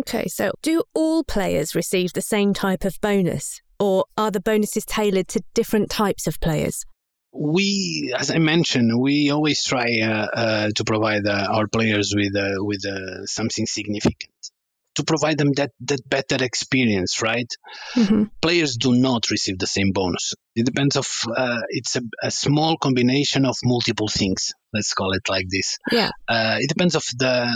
Okay, 0.00 0.28
so 0.28 0.52
do 0.62 0.82
all 0.94 1.22
players 1.22 1.74
receive 1.74 2.12
the 2.12 2.22
same 2.22 2.54
type 2.54 2.84
of 2.84 3.00
bonus, 3.00 3.60
or 3.78 4.06
are 4.16 4.30
the 4.30 4.40
bonuses 4.40 4.86
tailored 4.86 5.28
to 5.28 5.42
different 5.54 5.90
types 5.90 6.26
of 6.26 6.40
players? 6.40 6.84
we, 7.32 8.14
as 8.16 8.30
I 8.30 8.38
mentioned, 8.38 8.92
we 9.00 9.30
always 9.30 9.64
try 9.64 10.00
uh, 10.02 10.26
uh, 10.34 10.70
to 10.76 10.84
provide 10.84 11.26
uh, 11.26 11.48
our 11.50 11.66
players 11.66 12.12
with 12.14 12.36
uh, 12.36 12.56
with 12.58 12.84
uh, 12.86 13.24
something 13.24 13.64
significant 13.66 14.51
to 14.94 15.04
provide 15.04 15.38
them 15.38 15.52
that, 15.56 15.70
that 15.80 16.00
better 16.08 16.42
experience, 16.44 17.22
right? 17.22 17.48
Mm-hmm. 17.94 18.24
Players 18.40 18.76
do 18.76 18.94
not 18.94 19.30
receive 19.30 19.58
the 19.58 19.66
same 19.66 19.92
bonus. 19.92 20.34
It 20.54 20.66
depends 20.66 20.96
of 20.96 21.08
uh, 21.34 21.60
it's 21.70 21.96
a, 21.96 22.02
a, 22.22 22.30
small 22.30 22.76
combination 22.76 23.46
of 23.46 23.56
multiple 23.64 24.08
things. 24.08 24.52
Let's 24.74 24.92
call 24.92 25.12
it 25.12 25.22
like 25.28 25.46
this. 25.50 25.78
Yeah. 25.90 26.10
Uh, 26.28 26.56
it 26.60 26.68
depends 26.68 26.94
of 26.94 27.04
the 27.16 27.48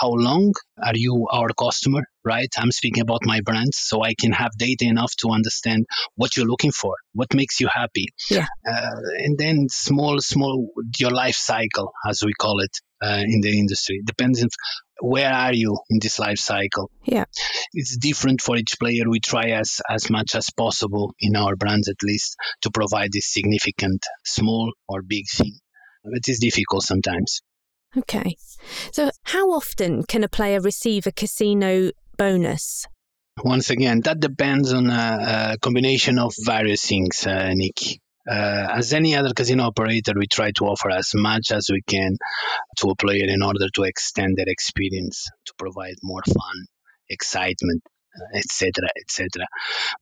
how 0.00 0.10
long 0.10 0.54
are 0.82 0.94
you 0.94 1.26
our 1.30 1.48
customer, 1.48 2.04
right? 2.24 2.48
I'm 2.56 2.72
speaking 2.72 3.02
about 3.02 3.20
my 3.24 3.40
brands, 3.42 3.78
so 3.78 4.02
I 4.02 4.14
can 4.18 4.32
have 4.32 4.52
data 4.56 4.86
enough 4.86 5.14
to 5.16 5.30
understand 5.30 5.86
what 6.16 6.36
you're 6.36 6.46
looking 6.46 6.72
for, 6.72 6.94
what 7.12 7.34
makes 7.34 7.60
you 7.60 7.68
happy. 7.68 8.06
Yeah. 8.30 8.46
Uh, 8.66 9.00
and 9.18 9.36
then 9.36 9.66
small, 9.68 10.18
small 10.20 10.68
your 10.98 11.10
life 11.10 11.36
cycle, 11.36 11.92
as 12.08 12.22
we 12.24 12.32
call 12.32 12.60
it 12.60 12.74
uh, 13.02 13.22
in 13.24 13.40
the 13.40 13.58
industry. 13.58 14.00
Depends 14.04 14.44
where 15.00 15.32
are 15.32 15.52
you 15.52 15.78
in 15.90 15.98
this 16.00 16.18
life 16.18 16.38
cycle. 16.38 16.90
Yeah. 17.04 17.24
It's 17.72 17.96
different 17.96 18.40
for 18.40 18.56
each 18.56 18.74
player. 18.80 19.04
We 19.08 19.20
try 19.20 19.50
as 19.50 19.80
as 19.88 20.10
much 20.10 20.34
as 20.34 20.50
possible 20.50 21.14
in 21.20 21.36
our 21.36 21.56
brands 21.56 21.88
at 21.88 22.02
least 22.02 22.36
to 22.62 22.70
provide 22.70 23.10
this 23.12 23.32
significant 23.32 24.04
small 24.24 24.72
or 24.88 25.02
big 25.02 25.24
thing. 25.30 25.54
It 26.04 26.28
is 26.28 26.38
difficult 26.38 26.82
sometimes. 26.82 27.40
Okay. 27.96 28.36
So 28.92 29.10
how 29.24 29.50
often 29.50 30.04
can 30.04 30.24
a 30.24 30.28
player 30.28 30.60
receive 30.60 31.06
a 31.06 31.12
casino 31.12 31.90
bonus? 32.16 32.86
Once 33.44 33.70
again, 33.70 34.00
that 34.00 34.18
depends 34.18 34.72
on 34.72 34.90
a, 34.90 35.52
a 35.52 35.58
combination 35.58 36.18
of 36.18 36.34
various 36.44 36.84
things, 36.84 37.24
uh, 37.26 37.50
Nikki. 37.54 38.00
Uh, 38.28 38.68
as 38.76 38.92
any 38.92 39.14
other 39.14 39.32
casino 39.34 39.64
operator, 39.64 40.12
we 40.16 40.26
try 40.26 40.50
to 40.52 40.64
offer 40.64 40.90
as 40.90 41.12
much 41.14 41.50
as 41.50 41.68
we 41.70 41.80
can 41.82 42.16
to 42.76 42.90
a 42.90 42.96
player 42.96 43.26
in 43.26 43.42
order 43.42 43.68
to 43.74 43.84
extend 43.84 44.36
their 44.36 44.48
experience, 44.48 45.28
to 45.46 45.52
provide 45.58 45.94
more 46.02 46.22
fun, 46.26 46.66
excitement, 47.08 47.82
etc., 48.34 48.72
etc. 49.00 49.46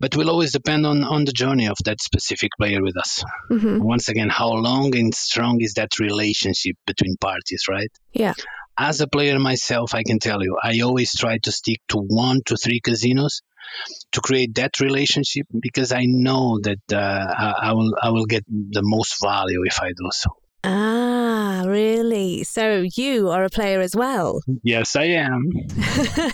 But 0.00 0.16
will 0.16 0.30
always 0.30 0.52
depend 0.52 0.86
on 0.86 1.04
on 1.04 1.24
the 1.24 1.32
journey 1.32 1.66
of 1.66 1.76
that 1.84 2.00
specific 2.00 2.50
player 2.58 2.82
with 2.82 2.96
us. 2.96 3.22
hmm 3.48 3.78
Once 3.80 4.08
again, 4.08 4.28
how 4.28 4.52
long 4.52 4.96
and 4.96 5.14
strong 5.14 5.60
is 5.60 5.74
that 5.74 5.98
relationship 5.98 6.76
between 6.86 7.16
parties, 7.20 7.64
right? 7.68 7.90
Yeah. 8.12 8.34
As 8.78 9.00
a 9.00 9.06
player 9.06 9.38
myself, 9.38 9.94
I 9.94 10.02
can 10.02 10.18
tell 10.18 10.42
you, 10.42 10.56
I 10.62 10.80
always 10.80 11.12
try 11.14 11.38
to 11.38 11.52
stick 11.52 11.80
to 11.88 11.98
one 11.98 12.40
to 12.46 12.56
three 12.56 12.80
casinos 12.80 13.42
to 14.12 14.20
create 14.20 14.54
that 14.56 14.80
relationship 14.80 15.46
because 15.58 15.92
I 15.92 16.04
know 16.04 16.60
that 16.62 16.80
uh, 16.92 16.96
I, 16.96 17.68
I 17.68 17.72
will 17.72 17.92
I 18.00 18.10
will 18.10 18.26
get 18.26 18.44
the 18.48 18.82
most 18.82 19.16
value 19.22 19.62
if 19.64 19.80
I 19.80 19.88
do 19.88 20.08
so. 20.10 20.30
Ah, 20.64 21.64
really? 21.66 22.42
So 22.44 22.84
you 22.96 23.30
are 23.30 23.44
a 23.44 23.50
player 23.50 23.80
as 23.80 23.94
well? 23.94 24.40
Yes, 24.62 24.96
I 24.96 25.04
am. 25.04 25.52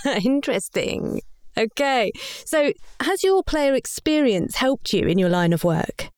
Interesting. 0.24 1.20
Okay. 1.56 2.10
So 2.46 2.72
has 3.00 3.22
your 3.22 3.42
player 3.42 3.74
experience 3.74 4.56
helped 4.56 4.92
you 4.92 5.06
in 5.06 5.18
your 5.18 5.28
line 5.28 5.52
of 5.52 5.64
work? 5.64 6.11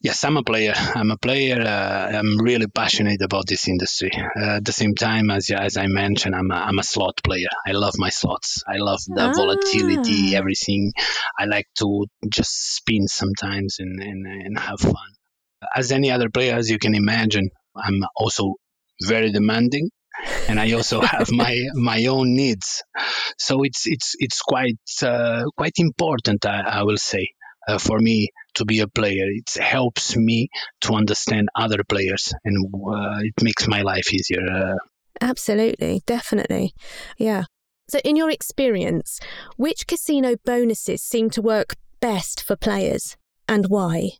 Yes, 0.00 0.22
I'm 0.22 0.36
a 0.36 0.44
player. 0.44 0.74
I'm 0.76 1.10
a 1.10 1.16
player. 1.16 1.60
Uh, 1.60 2.18
I'm 2.18 2.38
really 2.38 2.68
passionate 2.68 3.20
about 3.20 3.48
this 3.48 3.66
industry. 3.66 4.12
Uh, 4.14 4.56
at 4.58 4.64
the 4.64 4.72
same 4.72 4.94
time, 4.94 5.28
as 5.30 5.50
as 5.50 5.76
I 5.76 5.86
mentioned, 5.88 6.36
I'm 6.36 6.50
a, 6.52 6.54
I'm 6.54 6.78
a 6.78 6.84
slot 6.84 7.20
player. 7.24 7.48
I 7.66 7.72
love 7.72 7.94
my 7.98 8.10
slots. 8.10 8.62
I 8.68 8.76
love 8.76 9.00
the 9.08 9.22
Ah. 9.22 9.32
volatility, 9.34 10.36
everything. 10.36 10.92
I 11.36 11.46
like 11.46 11.66
to 11.80 12.06
just 12.30 12.76
spin 12.76 13.08
sometimes 13.08 13.76
and, 13.80 14.00
and, 14.00 14.24
and 14.26 14.58
have 14.58 14.78
fun. 14.80 15.10
As 15.74 15.90
any 15.90 16.12
other 16.12 16.30
player, 16.30 16.54
as 16.54 16.70
you 16.70 16.78
can 16.78 16.94
imagine, 16.94 17.50
I'm 17.74 18.00
also 18.14 18.54
very 19.02 19.32
demanding, 19.32 19.90
and 20.48 20.60
I 20.60 20.72
also 20.72 21.00
have 21.00 21.28
my 21.32 21.54
my 21.74 22.06
own 22.06 22.36
needs. 22.36 22.84
So 23.36 23.64
it's 23.64 23.82
it's 23.86 24.14
it's 24.20 24.42
quite 24.42 24.78
uh, 25.02 25.42
quite 25.56 25.74
important, 25.78 26.46
I, 26.46 26.60
I 26.60 26.82
will 26.84 26.98
say, 26.98 27.30
uh, 27.66 27.78
for 27.78 27.98
me 27.98 28.28
to 28.58 28.64
be 28.64 28.80
a 28.80 28.86
player. 28.86 29.26
It 29.26 29.50
helps 29.60 30.16
me 30.16 30.48
to 30.82 30.92
understand 30.94 31.48
other 31.56 31.82
players, 31.88 32.32
and 32.44 32.66
uh, 32.74 33.18
it 33.20 33.42
makes 33.42 33.66
my 33.66 33.82
life 33.82 34.12
easier. 34.12 34.44
Uh, 34.46 34.76
Absolutely, 35.20 36.02
definitely. 36.06 36.72
Yeah. 37.16 37.44
So, 37.88 37.98
in 38.04 38.16
your 38.16 38.30
experience, 38.30 39.18
which 39.56 39.86
casino 39.86 40.36
bonuses 40.44 41.02
seem 41.02 41.30
to 41.30 41.42
work 41.42 41.74
best 42.00 42.42
for 42.42 42.54
players 42.54 43.16
and 43.48 43.66
why? 43.68 44.10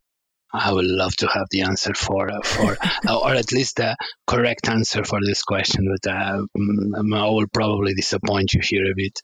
I 0.53 0.73
would 0.73 0.85
love 0.85 1.15
to 1.17 1.27
have 1.29 1.47
the 1.51 1.63
answer 1.63 1.95
for 1.95 2.29
for 2.45 2.77
or 3.09 3.35
at 3.35 3.53
least 3.53 3.77
the 3.77 3.97
correct 4.27 4.69
answer 4.69 5.05
for 5.05 5.19
this 5.25 5.43
question, 5.43 5.87
but 5.93 6.11
uh, 6.11 6.43
mm, 6.57 7.15
I 7.15 7.29
will 7.31 7.47
probably 7.53 7.95
disappoint 7.95 8.55
you 8.55 8.61
here 8.63 8.85
a 8.91 8.95
bit 8.95 9.21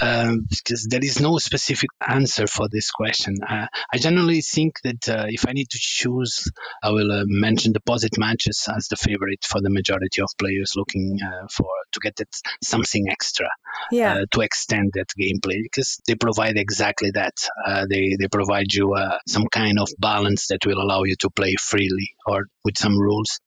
um, 0.00 0.46
because 0.50 0.86
there 0.88 1.02
is 1.04 1.20
no 1.20 1.38
specific 1.38 1.90
answer 2.06 2.46
for 2.46 2.68
this 2.68 2.90
question. 2.90 3.36
Uh, 3.48 3.66
I 3.92 3.98
generally 3.98 4.40
think 4.40 4.74
that 4.84 5.08
uh, 5.08 5.26
if 5.28 5.46
I 5.48 5.52
need 5.52 5.70
to 5.70 5.78
choose, 5.80 6.50
I 6.82 6.90
will 6.90 7.10
uh, 7.10 7.24
mention 7.26 7.72
deposit 7.72 8.18
matches 8.18 8.68
as 8.74 8.88
the 8.88 8.96
favorite 8.96 9.44
for 9.44 9.60
the 9.60 9.70
majority 9.70 10.22
of 10.22 10.28
players 10.38 10.74
looking 10.76 11.18
uh, 11.24 11.46
for 11.50 11.66
to 11.92 12.00
get 12.00 12.16
that 12.16 12.28
something 12.62 13.06
extra 13.10 13.48
Yeah. 13.90 14.24
to 14.30 14.40
extend 14.40 14.92
that 14.94 15.08
gameplay 15.18 15.62
because 15.62 16.00
they 16.06 16.14
provide 16.14 16.56
exactly 16.56 17.10
that. 17.12 17.34
Uh, 17.66 17.86
they 17.88 18.16
they 18.18 18.28
provide 18.28 18.72
you 18.72 18.94
uh, 18.94 19.18
some 19.26 19.46
kind 19.50 19.78
of 19.78 19.88
balance 19.98 20.43
that 20.48 20.64
will 20.66 20.80
allow 20.80 21.02
you 21.04 21.16
to 21.20 21.30
play 21.30 21.54
freely 21.60 22.14
or 22.26 22.46
with 22.64 22.78
some 22.78 22.98
rules 22.98 23.40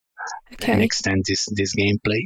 and 0.49 0.61
okay. 0.61 0.83
extend 0.83 1.25
this 1.27 1.47
this 1.51 1.75
gameplay. 1.75 2.23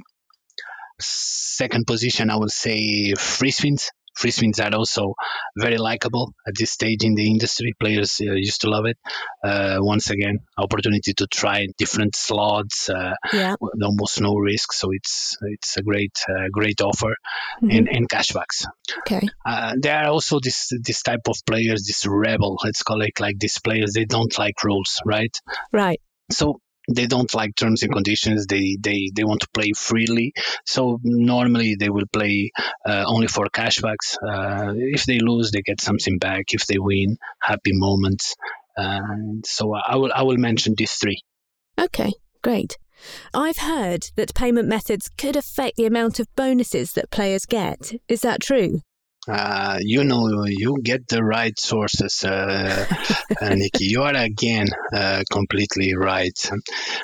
Second 1.00 1.88
position, 1.88 2.30
I 2.30 2.38
would 2.38 2.52
say 2.52 3.14
free 3.16 3.52
spins. 3.52 3.92
Free 4.14 4.32
spins 4.32 4.60
are 4.60 4.74
also 4.76 5.14
very 5.58 5.78
likable 5.78 6.34
at 6.48 6.54
this 6.58 6.72
stage 6.72 7.04
in 7.04 7.16
the 7.16 7.28
industry. 7.28 7.74
Players 7.80 8.20
uh, 8.22 8.34
used 8.34 8.62
to 8.62 8.70
love 8.70 8.86
it. 8.86 8.98
Uh, 9.44 9.78
once 9.80 10.10
again, 10.10 10.40
opportunity 10.58 11.14
to 11.14 11.28
try 11.28 11.68
different 11.78 12.16
slots, 12.16 12.90
uh, 12.90 13.14
Yeah. 13.34 13.56
almost 13.62 14.22
no 14.22 14.36
risk. 14.36 14.74
So 14.74 14.90
it's 14.92 15.38
it's 15.42 15.78
a 15.78 15.82
great 15.82 16.18
uh, 16.30 16.48
great 16.52 16.82
offer 16.82 17.16
Mhm. 17.64 17.78
and, 17.78 17.90
and 17.90 18.10
cashbacks. 18.10 18.66
Okay. 19.00 19.28
Uh, 19.46 19.76
there 19.80 19.98
are 19.98 20.08
also 20.10 20.40
this 20.40 20.70
this 20.84 21.02
type 21.04 21.28
of 21.28 21.38
players, 21.46 21.86
this 21.88 22.06
rebel, 22.06 22.58
let's 22.64 22.84
call 22.84 23.02
it 23.02 23.20
like 23.20 23.40
these 23.40 23.60
players. 23.60 23.94
They 23.94 24.06
don't 24.06 24.38
like 24.38 24.64
rules, 24.64 25.02
right? 25.06 25.36
Right. 25.72 26.02
So 26.32 26.60
they 26.94 27.08
don't 27.08 27.34
like 27.34 27.56
terms 27.56 27.84
and 27.84 27.92
conditions. 27.92 28.46
They 28.48 28.78
they 28.80 29.12
they 29.14 29.24
want 29.24 29.42
to 29.42 29.50
play 29.54 29.72
freely. 29.76 30.34
So 30.66 31.00
normally 31.04 31.76
they 31.76 31.90
will 31.90 32.08
play 32.12 32.52
uh, 32.86 33.04
only 33.08 33.28
for 33.28 33.48
cashbacks. 33.48 34.16
Uh, 34.16 34.74
if 34.76 35.06
they 35.06 35.20
lose, 35.20 35.52
they 35.52 35.62
get 35.62 35.82
something 35.82 36.18
back. 36.18 36.54
If 36.54 36.66
they 36.68 36.78
win, 36.78 37.18
happy 37.42 37.72
moments. 37.74 38.36
And 38.76 39.46
so 39.46 39.74
I 39.74 39.96
will 39.98 40.12
I 40.14 40.24
will 40.24 40.38
mention 40.38 40.76
these 40.78 40.94
three. 40.94 41.22
Okay. 41.80 42.12
Great. 42.42 42.78
I've 43.34 43.58
heard 43.58 44.08
that 44.16 44.36
payment 44.36 44.68
methods 44.68 45.10
could 45.10 45.36
affect 45.36 45.78
the 45.78 45.86
amount 45.86 46.20
of 46.20 46.34
bonuses 46.36 46.94
that 46.94 47.12
players 47.12 47.46
get. 47.46 47.94
Is 48.08 48.22
that 48.22 48.42
true? 48.42 48.82
Uh, 49.28 49.78
you 49.82 50.04
know, 50.04 50.46
you 50.48 50.78
get 50.82 51.08
the 51.08 51.24
right 51.24 51.58
sources, 51.60 52.24
uh, 52.24 52.86
uh, 53.40 53.50
Nikki. 53.54 53.86
You 53.86 54.02
are 54.02 54.16
again 54.16 54.68
uh, 54.94 55.22
completely 55.32 55.94
right. 55.96 56.38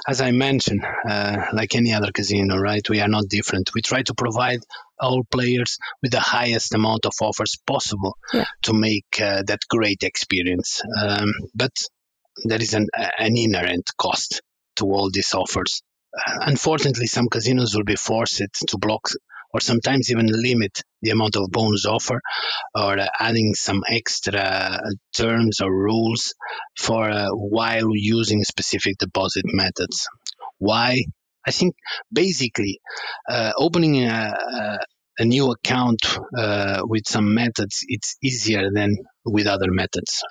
As 0.08 0.20
I 0.20 0.32
mentioned, 0.32 0.84
uh, 1.08 1.46
like 1.54 1.76
any 1.76 1.94
other 1.94 2.12
casino, 2.12 2.58
right? 2.58 2.88
We 2.90 3.02
are 3.02 3.08
not 3.08 3.26
different. 3.30 3.70
We 3.76 3.82
try 3.84 4.02
to 4.02 4.16
provide 4.16 4.62
all 5.00 5.24
players 5.30 5.78
with 6.02 6.12
the 6.12 6.20
highest 6.20 6.74
amount 6.74 7.06
of 7.06 7.14
offers 7.22 7.56
possible 7.68 8.18
Yeah. 8.34 8.46
to 8.64 8.74
make 8.74 9.06
uh, 9.22 9.44
that 9.46 9.60
great 9.70 10.02
experience. 10.02 10.82
Um, 11.00 11.32
but 11.54 11.72
there 12.46 12.62
is 12.62 12.74
an, 12.74 12.88
an 13.20 13.38
inherent 13.38 13.92
cost 13.96 14.42
to 14.78 14.86
all 14.86 15.12
these 15.12 15.36
offers. 15.36 15.84
Uh, 16.18 16.40
unfortunately, 16.48 17.06
some 17.06 17.28
casinos 17.30 17.76
will 17.76 17.84
be 17.84 17.96
forced 17.96 18.42
to 18.70 18.78
block 18.80 19.08
or 19.58 19.62
sometimes 19.62 20.12
even 20.12 20.28
limit 20.28 20.84
the 21.02 21.10
amount 21.10 21.36
of 21.36 21.50
bonus 21.50 21.86
offer 21.88 22.22
or 22.76 23.00
uh, 23.00 23.08
adding 23.20 23.56
some 23.56 23.82
extra 23.90 24.80
terms 25.16 25.62
or 25.62 25.72
rules 25.72 26.36
for 26.78 27.10
uh, 27.10 27.30
while 27.32 27.90
using 27.96 28.44
specific 28.44 28.98
deposit 29.00 29.46
methods. 29.46 30.08
Why? 30.60 31.04
I 31.48 31.52
think 31.52 31.76
basically 32.14 32.80
uh, 33.28 33.54
opening 33.58 34.04
a, 34.04 34.36
a, 35.18 35.26
new 35.26 35.50
account 35.52 36.02
uh, 36.38 36.82
with 36.84 37.08
some 37.08 37.34
methods 37.34 37.84
it's 37.88 38.18
easier 38.22 38.70
than 38.72 38.98
with 39.26 39.48
other 39.48 39.72
methods, 39.72 40.24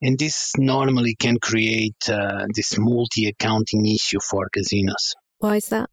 and 0.00 0.18
this 0.18 0.52
normally 0.56 1.16
can 1.16 1.36
create 1.38 2.08
uh, 2.08 2.46
this 2.54 2.78
multi-accounting 2.78 3.84
issue 3.84 4.20
for 4.30 4.48
casinos 4.50 5.14
Why 5.38 5.56
is 5.56 5.68
that? 5.68 5.90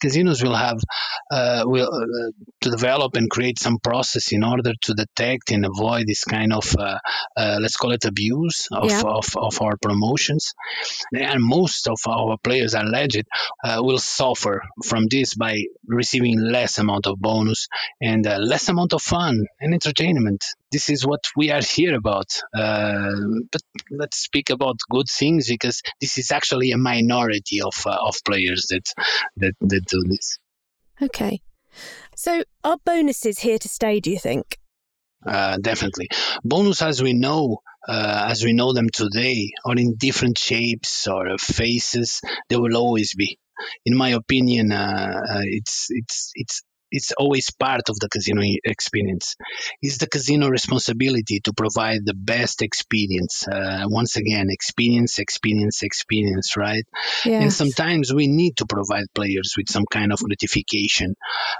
Casinos 0.00 0.42
will 0.42 0.54
have 0.54 0.78
uh, 1.30 1.62
will 1.66 1.88
uh, 1.92 2.30
to 2.60 2.70
develop 2.70 3.16
and 3.16 3.30
create 3.30 3.58
some 3.58 3.78
process 3.78 4.32
in 4.32 4.42
order 4.44 4.72
to 4.82 4.94
detect 4.94 5.50
and 5.50 5.64
avoid 5.64 6.06
this 6.06 6.24
kind 6.24 6.52
of 6.52 6.74
uh, 6.78 6.98
uh, 7.36 7.58
let's 7.60 7.76
call 7.76 7.92
it 7.92 8.04
abuse 8.04 8.68
of, 8.72 8.90
Yeah. 8.90 9.02
of, 9.04 9.26
of 9.36 9.60
our 9.60 9.76
promotions 9.76 10.54
and 11.12 11.42
most 11.42 11.88
of 11.88 11.98
our 12.06 12.36
players 12.38 12.74
alleged 12.74 13.26
uh, 13.64 13.78
will 13.80 13.98
suffer 13.98 14.62
from 14.84 15.06
this 15.10 15.34
by 15.34 15.54
receiving 15.86 16.38
less 16.40 16.78
amount 16.78 17.06
of 17.06 17.18
bonus 17.18 17.68
and 18.00 18.26
uh, 18.26 18.38
less 18.38 18.68
amount 18.68 18.92
of 18.92 19.02
fun 19.02 19.46
and 19.60 19.74
entertainment 19.74 20.44
this 20.72 20.90
is 20.90 21.06
what 21.06 21.24
we 21.36 21.50
are 21.50 21.62
here 21.62 21.94
about 21.94 22.26
uh, 22.54 23.12
but 23.50 23.62
let's 23.90 24.18
speak 24.18 24.50
about 24.50 24.76
good 24.90 25.08
things 25.08 25.48
because 25.48 25.82
this 26.00 26.18
is 26.18 26.30
actually 26.30 26.72
a 26.72 26.78
minority 26.78 27.60
of, 27.60 27.74
uh, 27.86 27.96
of 28.06 28.16
players 28.24 28.66
that 28.70 28.92
that, 29.36 29.54
that 29.60 29.84
do 29.86 30.02
this. 30.08 30.38
Okay. 31.00 31.40
So, 32.16 32.44
are 32.62 32.76
bonuses 32.84 33.40
here 33.40 33.58
to 33.58 33.68
stay, 33.68 34.00
do 34.00 34.10
you 34.10 34.18
think? 34.18 34.58
Uh, 35.26 35.56
definitely, 35.60 36.08
bonus 36.44 36.82
as 36.82 37.02
we 37.02 37.12
know, 37.12 37.58
uh, 37.88 38.26
as 38.28 38.44
we 38.44 38.52
know 38.52 38.72
them 38.72 38.88
today, 38.92 39.52
or 39.64 39.76
in 39.76 39.94
different 39.96 40.36
shapes 40.36 41.06
or 41.06 41.38
faces, 41.38 42.20
they 42.48 42.56
will 42.56 42.76
always 42.76 43.14
be. 43.14 43.38
In 43.86 43.96
my 43.96 44.10
opinion, 44.10 44.72
uh, 44.72 45.20
uh, 45.28 45.40
it's 45.44 45.86
it's 45.90 46.32
it's 46.34 46.62
it's 46.92 47.10
always 47.12 47.50
part 47.50 47.88
of 47.88 47.98
the 47.98 48.08
casino 48.08 48.42
experience. 48.64 49.34
It's 49.80 49.98
the 49.98 50.06
casino 50.06 50.48
responsibility 50.48 51.40
to 51.40 51.52
provide 51.52 52.00
the 52.04 52.14
best 52.14 52.62
experience. 52.62 53.48
Uh, 53.48 53.84
once 53.86 54.16
again, 54.16 54.48
experience, 54.50 55.18
experience, 55.18 55.82
experience, 55.82 56.56
right? 56.56 56.84
Yes. 57.24 57.42
And 57.42 57.52
sometimes 57.52 58.12
we 58.12 58.26
need 58.28 58.58
to 58.58 58.66
provide 58.66 59.06
players 59.14 59.54
with 59.56 59.68
some 59.68 59.86
kind 59.90 60.12
of 60.12 60.20
gratification 60.20 61.14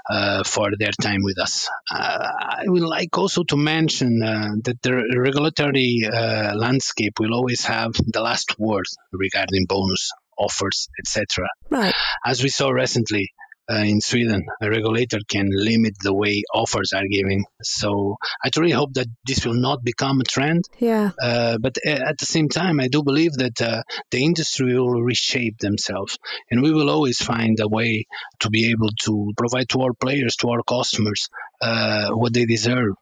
uh, 0.09 0.43
for 0.43 0.69
their 0.77 0.91
time 1.01 1.23
with 1.23 1.39
us. 1.39 1.67
Uh, 1.91 2.29
I 2.39 2.63
would 2.67 2.83
like 2.83 3.17
also 3.17 3.43
to 3.45 3.57
mention 3.57 4.21
uh, 4.23 4.51
that 4.63 4.81
the 4.83 5.03
regulatory 5.17 6.01
uh, 6.05 6.55
landscape 6.55 7.19
will 7.19 7.33
always 7.33 7.65
have 7.65 7.93
the 8.05 8.21
last 8.21 8.59
word 8.59 8.85
regarding 9.11 9.65
bonus 9.67 10.11
offers, 10.37 10.89
etc. 10.99 11.47
Right. 11.69 11.93
As 12.25 12.43
we 12.43 12.49
saw 12.49 12.69
recently, 12.69 13.29
uh, 13.71 13.75
in 13.75 14.01
Sweden, 14.01 14.45
a 14.61 14.69
regulator 14.69 15.19
can 15.27 15.49
limit 15.51 15.93
the 16.01 16.13
way 16.13 16.43
offers 16.53 16.91
are 16.93 17.07
given. 17.09 17.43
So 17.61 18.17
I 18.43 18.49
truly 18.49 18.71
hope 18.71 18.93
that 18.93 19.07
this 19.25 19.45
will 19.45 19.53
not 19.53 19.83
become 19.83 20.19
a 20.19 20.23
trend. 20.23 20.65
Yeah. 20.79 21.11
Uh, 21.21 21.57
but 21.59 21.77
at 21.85 22.17
the 22.17 22.25
same 22.25 22.49
time, 22.49 22.79
I 22.79 22.87
do 22.87 23.03
believe 23.03 23.33
that 23.33 23.61
uh, 23.61 23.83
the 24.11 24.23
industry 24.23 24.73
will 24.77 25.01
reshape 25.01 25.59
themselves, 25.59 26.17
and 26.51 26.61
we 26.61 26.71
will 26.71 26.89
always 26.89 27.21
find 27.21 27.59
a 27.59 27.67
way 27.67 28.05
to 28.41 28.49
be 28.49 28.71
able 28.71 28.89
to 29.03 29.33
provide 29.37 29.69
to 29.69 29.81
our 29.81 29.93
players, 29.93 30.35
to 30.37 30.49
our 30.49 30.63
customers, 30.63 31.29
uh, 31.61 32.09
what 32.09 32.33
they 32.33 32.45
deserve. 32.45 32.95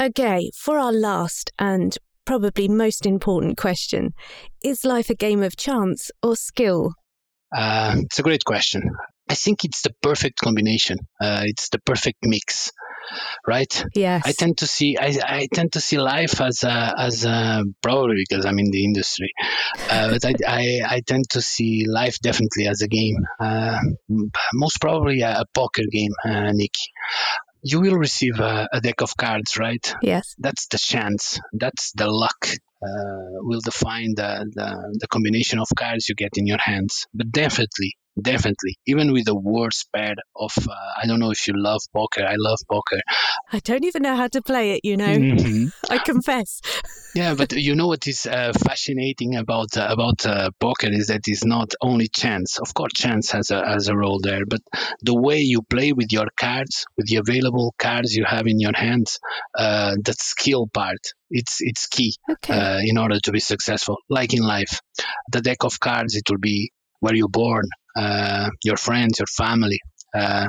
Okay, 0.00 0.50
for 0.56 0.78
our 0.78 0.92
last 0.92 1.52
and 1.58 1.96
probably 2.24 2.68
most 2.68 3.06
important 3.06 3.56
question 3.56 4.14
is 4.64 4.84
life 4.84 5.10
a 5.10 5.14
game 5.14 5.42
of 5.42 5.56
chance 5.56 6.10
or 6.22 6.36
skill? 6.36 6.94
Uh, 7.54 7.96
it's 7.98 8.18
a 8.18 8.22
great 8.22 8.44
question. 8.44 8.82
I 9.32 9.34
think 9.34 9.64
it's 9.64 9.80
the 9.80 9.94
perfect 10.02 10.40
combination. 10.40 10.98
Uh, 11.18 11.44
it's 11.46 11.70
the 11.70 11.78
perfect 11.78 12.18
mix, 12.22 12.70
right? 13.46 13.84
Yes. 13.94 14.24
I 14.26 14.32
tend 14.32 14.58
to 14.58 14.66
see 14.66 14.98
I, 14.98 15.18
I 15.26 15.48
tend 15.50 15.72
to 15.72 15.80
see 15.80 15.96
life 15.96 16.38
as 16.42 16.62
a, 16.64 16.92
as 16.98 17.24
a, 17.24 17.64
probably 17.80 18.26
because 18.28 18.44
I'm 18.44 18.58
in 18.58 18.70
the 18.70 18.84
industry, 18.84 19.32
uh, 19.88 20.10
but 20.10 20.22
I, 20.26 20.34
I, 20.46 20.80
I 20.96 21.00
tend 21.00 21.30
to 21.30 21.40
see 21.40 21.86
life 21.88 22.18
definitely 22.18 22.66
as 22.66 22.82
a 22.82 22.88
game. 22.88 23.16
Uh, 23.40 23.78
most 24.52 24.82
probably 24.82 25.22
a, 25.22 25.40
a 25.40 25.44
poker 25.54 25.84
game, 25.90 26.12
uh, 26.22 26.52
Nick 26.52 26.74
you 27.64 27.80
will 27.80 27.96
receive 27.96 28.38
a, 28.40 28.68
a, 28.72 28.80
deck 28.80 29.00
of 29.02 29.16
cards, 29.16 29.56
right? 29.56 29.94
Yes. 30.02 30.34
That's 30.36 30.66
the 30.66 30.78
chance. 30.78 31.38
That's 31.52 31.92
the 31.92 32.08
luck. 32.08 32.48
Uh, 32.82 33.38
will 33.42 33.60
define 33.60 34.14
the, 34.16 34.50
the, 34.54 34.98
the 35.00 35.06
combination 35.08 35.58
of 35.58 35.68
cards 35.76 36.08
you 36.08 36.14
get 36.14 36.36
in 36.36 36.46
your 36.46 36.58
hands. 36.58 37.06
But 37.14 37.30
definitely, 37.30 37.96
definitely 38.20 38.78
even 38.86 39.12
with 39.12 39.24
the 39.24 39.34
worst 39.34 39.88
pair 39.94 40.14
of 40.36 40.52
uh, 40.68 40.74
i 41.02 41.06
don't 41.06 41.18
know 41.18 41.30
if 41.30 41.48
you 41.48 41.54
love 41.56 41.80
poker 41.94 42.22
i 42.24 42.34
love 42.36 42.58
poker 42.70 43.00
i 43.52 43.58
don't 43.60 43.84
even 43.84 44.02
know 44.02 44.14
how 44.14 44.28
to 44.28 44.42
play 44.42 44.72
it 44.72 44.80
you 44.84 44.96
know 44.96 45.06
mm-hmm. 45.06 45.68
i 45.90 45.96
confess 45.98 46.60
yeah 47.14 47.34
but 47.34 47.52
you 47.52 47.74
know 47.74 47.86
what 47.86 48.06
is 48.06 48.26
uh, 48.26 48.52
fascinating 48.52 49.36
about 49.36 49.76
uh, 49.76 49.86
about 49.88 50.26
uh, 50.26 50.50
poker 50.60 50.88
is 50.90 51.06
that 51.06 51.22
it's 51.26 51.44
not 51.44 51.72
only 51.80 52.08
chance 52.08 52.58
of 52.58 52.74
course 52.74 52.92
chance 52.94 53.30
has 53.30 53.50
a 53.50 53.66
has 53.66 53.88
a 53.88 53.96
role 53.96 54.20
there 54.22 54.44
but 54.44 54.60
the 55.00 55.14
way 55.14 55.38
you 55.38 55.62
play 55.62 55.92
with 55.92 56.12
your 56.12 56.28
cards 56.36 56.84
with 56.96 57.06
the 57.06 57.16
available 57.16 57.74
cards 57.78 58.14
you 58.14 58.24
have 58.24 58.46
in 58.46 58.60
your 58.60 58.74
hands 58.74 59.20
uh, 59.56 59.96
that 60.04 60.20
skill 60.20 60.66
part 60.66 61.00
it's 61.32 61.56
it's 61.60 61.86
key 61.86 62.14
okay. 62.30 62.54
Uh, 62.54 62.80
in 62.84 62.96
order 62.98 63.18
to 63.18 63.32
be 63.32 63.40
successful 63.40 63.96
like 64.08 64.34
in 64.34 64.42
life 64.42 64.80
the 65.30 65.40
deck 65.40 65.64
of 65.64 65.80
cards 65.80 66.14
it 66.14 66.24
will 66.30 66.38
be 66.38 66.70
where 67.00 67.14
you're 67.14 67.28
born 67.28 67.64
uh, 67.96 68.50
your 68.62 68.76
friends, 68.76 69.18
your 69.18 69.26
family. 69.26 69.80
Uh, 70.14 70.48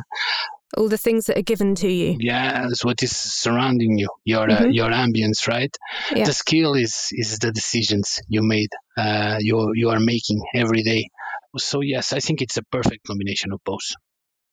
all 0.76 0.90
the 0.90 0.98
things 0.98 1.28
that 1.28 1.38
are 1.38 1.44
given 1.44 1.76
to 1.76 1.88
you. 1.88 2.18
Yeah, 2.20 2.68
it's 2.68 2.84
what 2.84 3.04
is 3.04 3.16
surrounding 3.16 3.98
you, 4.00 4.10
your 4.26 4.50
uh, 4.50 4.56
mm-hmm. 4.56 4.66
uh, 4.66 4.70
your 4.70 4.90
ambience, 4.90 5.48
right? 5.48 5.76
Yeah. 6.16 6.26
The 6.26 6.34
skill 6.34 6.74
is 6.74 7.10
is 7.12 7.40
the 7.40 7.52
decisions 7.52 8.20
you 8.28 8.42
made, 8.42 8.70
uh, 8.98 9.38
you 9.40 9.72
you 9.76 9.90
are 9.90 10.00
making 10.00 10.42
every 10.56 10.82
day. 10.82 11.10
So 11.58 11.82
yes, 11.82 12.12
I 12.14 12.20
think 12.20 12.42
it's 12.42 12.58
a 12.58 12.64
perfect 12.64 13.06
combination 13.06 13.52
of 13.54 13.60
both. 13.64 13.92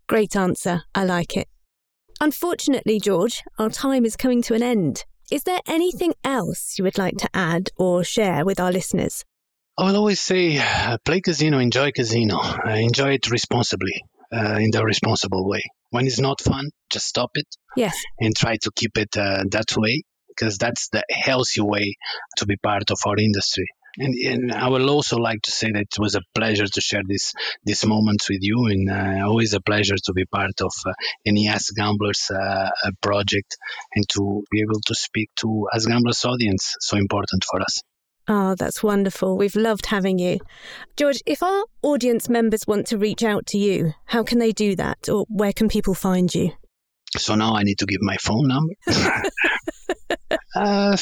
Great 0.09 0.37
answer. 0.37 0.83
I 0.95 1.05
like 1.05 1.37
it. 1.37 1.49
Unfortunately, 2.21 3.01
George, 3.01 3.43
our 3.59 3.71
time 3.71 4.05
is 4.05 4.17
coming 4.17 4.43
to 4.43 4.55
an 4.55 4.63
end. 4.63 5.05
Is 5.31 5.45
there 5.45 5.61
anything 5.69 6.15
else 6.25 6.77
you 6.77 6.83
would 6.83 6.99
like 6.99 7.17
to 7.19 7.29
add 7.33 7.71
or 7.77 8.03
share 8.03 8.45
with 8.45 8.59
our 8.59 8.73
listeners? 8.73 9.25
I 9.79 9.85
will 9.85 9.97
always 9.99 10.21
say 10.21 10.59
uh, 10.59 10.99
play 11.05 11.21
casino, 11.21 11.59
enjoy 11.59 11.93
casino, 11.93 12.39
uh, 12.39 12.71
enjoy 12.71 13.13
it 13.13 13.31
responsibly, 13.31 14.03
uh, 14.33 14.59
in 14.59 14.73
the 14.73 14.85
responsible 14.85 15.49
way. 15.49 15.63
When 15.91 16.09
it's 16.09 16.19
not 16.19 16.41
fun, 16.41 16.71
just 16.91 17.07
stop 17.07 17.31
it. 17.35 17.47
Yes. 17.77 17.97
And 18.19 18.35
try 18.35 18.57
to 18.63 18.73
keep 18.75 18.99
it 18.99 19.17
uh, 19.17 19.45
that 19.53 19.77
way 19.77 20.03
because 20.29 20.59
that's 20.59 20.89
the 20.89 21.05
healthy 21.09 21.61
way 21.61 21.95
to 22.39 22.47
be 22.47 22.57
part 22.57 22.91
of 22.91 22.99
our 23.07 23.17
industry. 23.17 23.67
And, 23.99 24.15
and, 24.15 24.53
I 24.53 24.69
would 24.69 24.83
also 24.83 25.17
like 25.17 25.43
to 25.43 25.51
say 25.51 25.71
that 25.73 25.81
it 25.81 25.99
was 25.99 26.15
a 26.15 26.21
pleasure 26.35 26.67
to 26.67 26.81
share 26.81 27.03
this 27.07 27.33
this 27.65 27.85
moments 27.85 28.29
with 28.29 28.39
you, 28.43 28.67
and 28.67 28.91
uh, 28.91 29.27
always 29.27 29.55
a 29.55 29.61
pleasure 29.61 29.97
to 30.05 30.13
be 30.13 30.25
part 30.27 30.61
of 30.61 30.73
uh, 30.87 30.93
Gamblers 31.77 32.31
uh, 32.31 32.71
project 33.01 33.57
and 33.95 34.09
to 34.11 34.45
be 34.51 34.61
able 34.61 34.81
to 34.87 34.95
speak 34.95 35.31
to 35.41 35.67
Ask 35.75 35.89
Gamblers 35.89 36.25
audience. 36.25 36.77
So 36.81 36.97
important 36.97 37.45
for 37.51 37.61
us. 37.61 37.83
Oh, 38.29 38.55
that's 38.55 38.83
wonderful. 38.83 39.37
We've 39.37 39.57
loved 39.57 39.87
having 39.87 40.19
you. 40.19 40.39
George, 40.97 41.21
if 41.27 41.43
our 41.43 41.65
audience 41.83 42.29
members 42.29 42.61
want 42.67 42.87
to 42.89 42.99
reach 42.99 43.25
out 43.25 43.47
to 43.47 43.59
you, 43.59 43.95
how 44.05 44.23
can 44.23 44.39
they 44.39 44.53
do 44.53 44.77
that? 44.77 45.09
Or 45.09 45.27
where 45.29 45.53
can 45.53 45.69
people 45.69 45.95
find 45.95 46.33
you? 46.33 46.53
So 47.17 47.35
now 47.35 47.55
I 47.57 47.65
need 47.65 47.79
to 47.81 47.87
give 47.87 48.01
my 48.03 48.17
phone 48.19 48.47
number. 48.47 48.75
uh, 50.55 50.97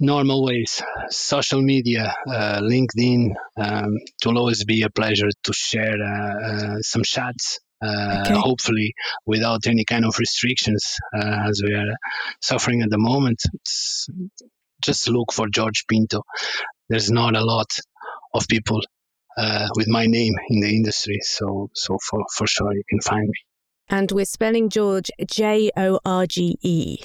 normal 0.00 0.44
ways, 0.44 0.82
social 1.08 1.62
media, 1.62 2.14
uh, 2.28 2.60
LinkedIn. 2.60 3.34
Um, 3.56 3.96
it 3.96 4.26
will 4.26 4.38
always 4.38 4.64
be 4.64 4.82
a 4.82 4.90
pleasure 4.90 5.30
to 5.44 5.52
share 5.52 5.96
uh, 6.00 6.48
uh 6.48 6.78
some 6.80 7.02
chats. 7.02 7.58
Uh, 7.84 8.22
okay. 8.24 8.34
Hopefully, 8.34 8.94
without 9.26 9.66
any 9.66 9.84
kind 9.84 10.04
of 10.04 10.16
restrictions, 10.18 10.96
uh, 11.16 11.48
as 11.48 11.60
we 11.64 11.74
are 11.74 11.96
suffering 12.40 12.82
at 12.82 12.90
the 12.90 12.98
moment. 12.98 13.42
It's 13.54 14.08
just 14.82 15.08
look 15.08 15.32
for 15.32 15.46
Jorge 15.54 15.80
Pinto. 15.88 16.22
There's 16.88 17.10
not 17.10 17.36
a 17.36 17.44
lot 17.44 17.78
of 18.34 18.46
people 18.48 18.80
uh, 19.38 19.68
with 19.76 19.88
my 19.88 20.06
name 20.06 20.34
in 20.48 20.60
the 20.60 20.68
industry, 20.68 21.18
so 21.22 21.70
so 21.74 21.96
for 22.08 22.24
for 22.34 22.46
sure 22.46 22.74
you 22.74 22.82
can 22.88 23.00
find 23.00 23.26
me. 23.26 23.34
And 23.88 24.10
we're 24.12 24.24
spelling 24.24 24.68
George 24.68 25.10
J 25.26 25.70
O 25.76 26.00
R 26.04 26.26
G 26.26 26.58
E. 26.62 26.98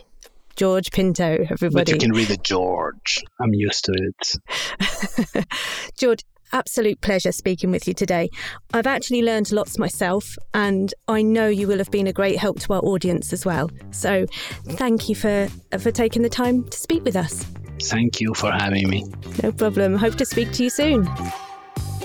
George 0.58 0.92
Pinto, 0.92 1.46
everybody. 1.52 1.86
But 1.86 1.90
you 1.90 2.00
can 2.00 2.12
read 2.12 2.30
the 2.30 2.38
George. 2.38 3.24
I'm 3.40 3.54
used 3.54 3.86
to 3.86 3.94
it. 3.94 5.46
George, 5.98 6.24
absolute 6.52 7.00
pleasure 7.00 7.32
speaking 7.32 7.70
with 7.70 7.88
you 7.88 7.94
today. 7.94 8.30
I've 8.74 8.88
actually 8.88 9.22
learned 9.22 9.52
lots 9.52 9.78
myself, 9.78 10.36
and 10.56 10.92
I 11.08 11.22
know 11.22 11.48
you 11.48 11.68
will 11.68 11.78
have 11.78 11.92
been 11.92 12.08
a 12.08 12.14
great 12.14 12.38
help 12.38 12.60
to 12.62 12.74
our 12.74 12.82
audience 12.82 13.34
as 13.34 13.46
well. 13.46 13.70
So, 13.92 14.26
thank 14.70 15.10
you 15.10 15.16
for 15.16 15.48
uh, 15.72 15.78
for 15.78 15.92
taking 15.92 16.24
the 16.24 16.30
time 16.30 16.64
to 16.70 16.78
speak 16.78 17.04
with 17.04 17.16
us. 17.16 17.46
Thank 17.84 18.20
you 18.20 18.34
for 18.34 18.52
having 18.52 18.90
me. 18.90 19.06
No 19.44 19.52
problem. 19.52 19.96
Hope 19.96 20.16
to 20.16 20.26
speak 20.26 20.52
to 20.54 20.64
you 20.64 20.72
soon. 20.72 21.08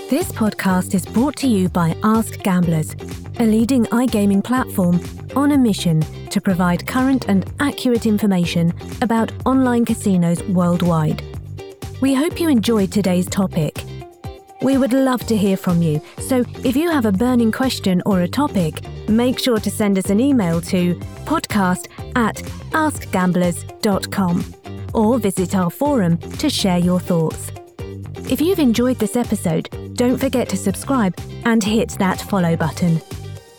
This 0.09 0.31
podcast 0.31 0.93
is 0.93 1.05
brought 1.05 1.35
to 1.37 1.47
you 1.47 1.69
by 1.69 1.95
Ask 2.03 2.39
Gamblers, 2.43 2.93
a 3.39 3.45
leading 3.45 3.85
iGaming 3.85 4.43
platform 4.43 4.99
on 5.35 5.51
a 5.51 5.57
mission 5.57 6.01
to 6.29 6.39
provide 6.39 6.85
current 6.85 7.27
and 7.27 7.51
accurate 7.59 8.05
information 8.05 8.73
about 9.01 9.31
online 9.45 9.85
casinos 9.85 10.43
worldwide. 10.43 11.23
We 12.01 12.13
hope 12.13 12.39
you 12.39 12.49
enjoyed 12.49 12.91
today's 12.91 13.27
topic. 13.27 13.83
We 14.61 14.77
would 14.77 14.93
love 14.93 15.25
to 15.27 15.35
hear 15.35 15.57
from 15.57 15.81
you, 15.81 15.99
so 16.19 16.45
if 16.63 16.75
you 16.75 16.89
have 16.91 17.05
a 17.05 17.11
burning 17.11 17.51
question 17.51 18.01
or 18.05 18.21
a 18.21 18.27
topic, 18.27 18.87
make 19.09 19.39
sure 19.39 19.57
to 19.59 19.71
send 19.71 19.97
us 19.97 20.09
an 20.09 20.19
email 20.19 20.61
to 20.61 20.95
podcast 21.25 21.87
at 22.15 22.35
askgamblers.com 22.71 24.53
or 24.93 25.17
visit 25.17 25.55
our 25.55 25.69
forum 25.69 26.17
to 26.17 26.49
share 26.49 26.77
your 26.77 26.99
thoughts. 26.99 27.51
If 28.29 28.39
you've 28.41 28.59
enjoyed 28.59 28.97
this 28.99 29.15
episode, 29.15 29.69
don't 29.95 30.17
forget 30.17 30.47
to 30.49 30.57
subscribe 30.57 31.15
and 31.45 31.63
hit 31.63 31.89
that 31.99 32.21
follow 32.21 32.55
button. 32.55 33.01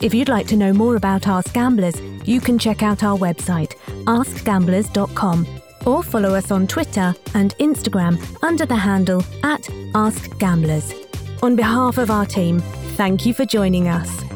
If 0.01 0.15
you'd 0.15 0.29
like 0.29 0.47
to 0.49 0.57
know 0.57 0.73
more 0.73 0.97
about 0.97 1.27
Ask 1.27 1.53
Gamblers, 1.53 2.01
you 2.25 2.41
can 2.41 2.59
check 2.59 2.83
out 2.83 3.03
our 3.03 3.17
website, 3.17 3.75
askgamblers.com, 4.05 5.47
or 5.87 6.03
follow 6.03 6.35
us 6.35 6.51
on 6.51 6.67
Twitter 6.67 7.15
and 7.35 7.55
Instagram 7.59 8.19
under 8.43 8.67
the 8.67 8.77
handle 8.77 9.23
at 9.43 9.69
Ask 9.95 10.37
Gamblers. 10.39 10.93
On 11.43 11.55
behalf 11.55 11.99
of 11.99 12.11
our 12.11 12.27
team, 12.27 12.61
thank 12.97 13.27
you 13.27 13.35
for 13.35 13.45
joining 13.45 13.89
us. 13.89 14.34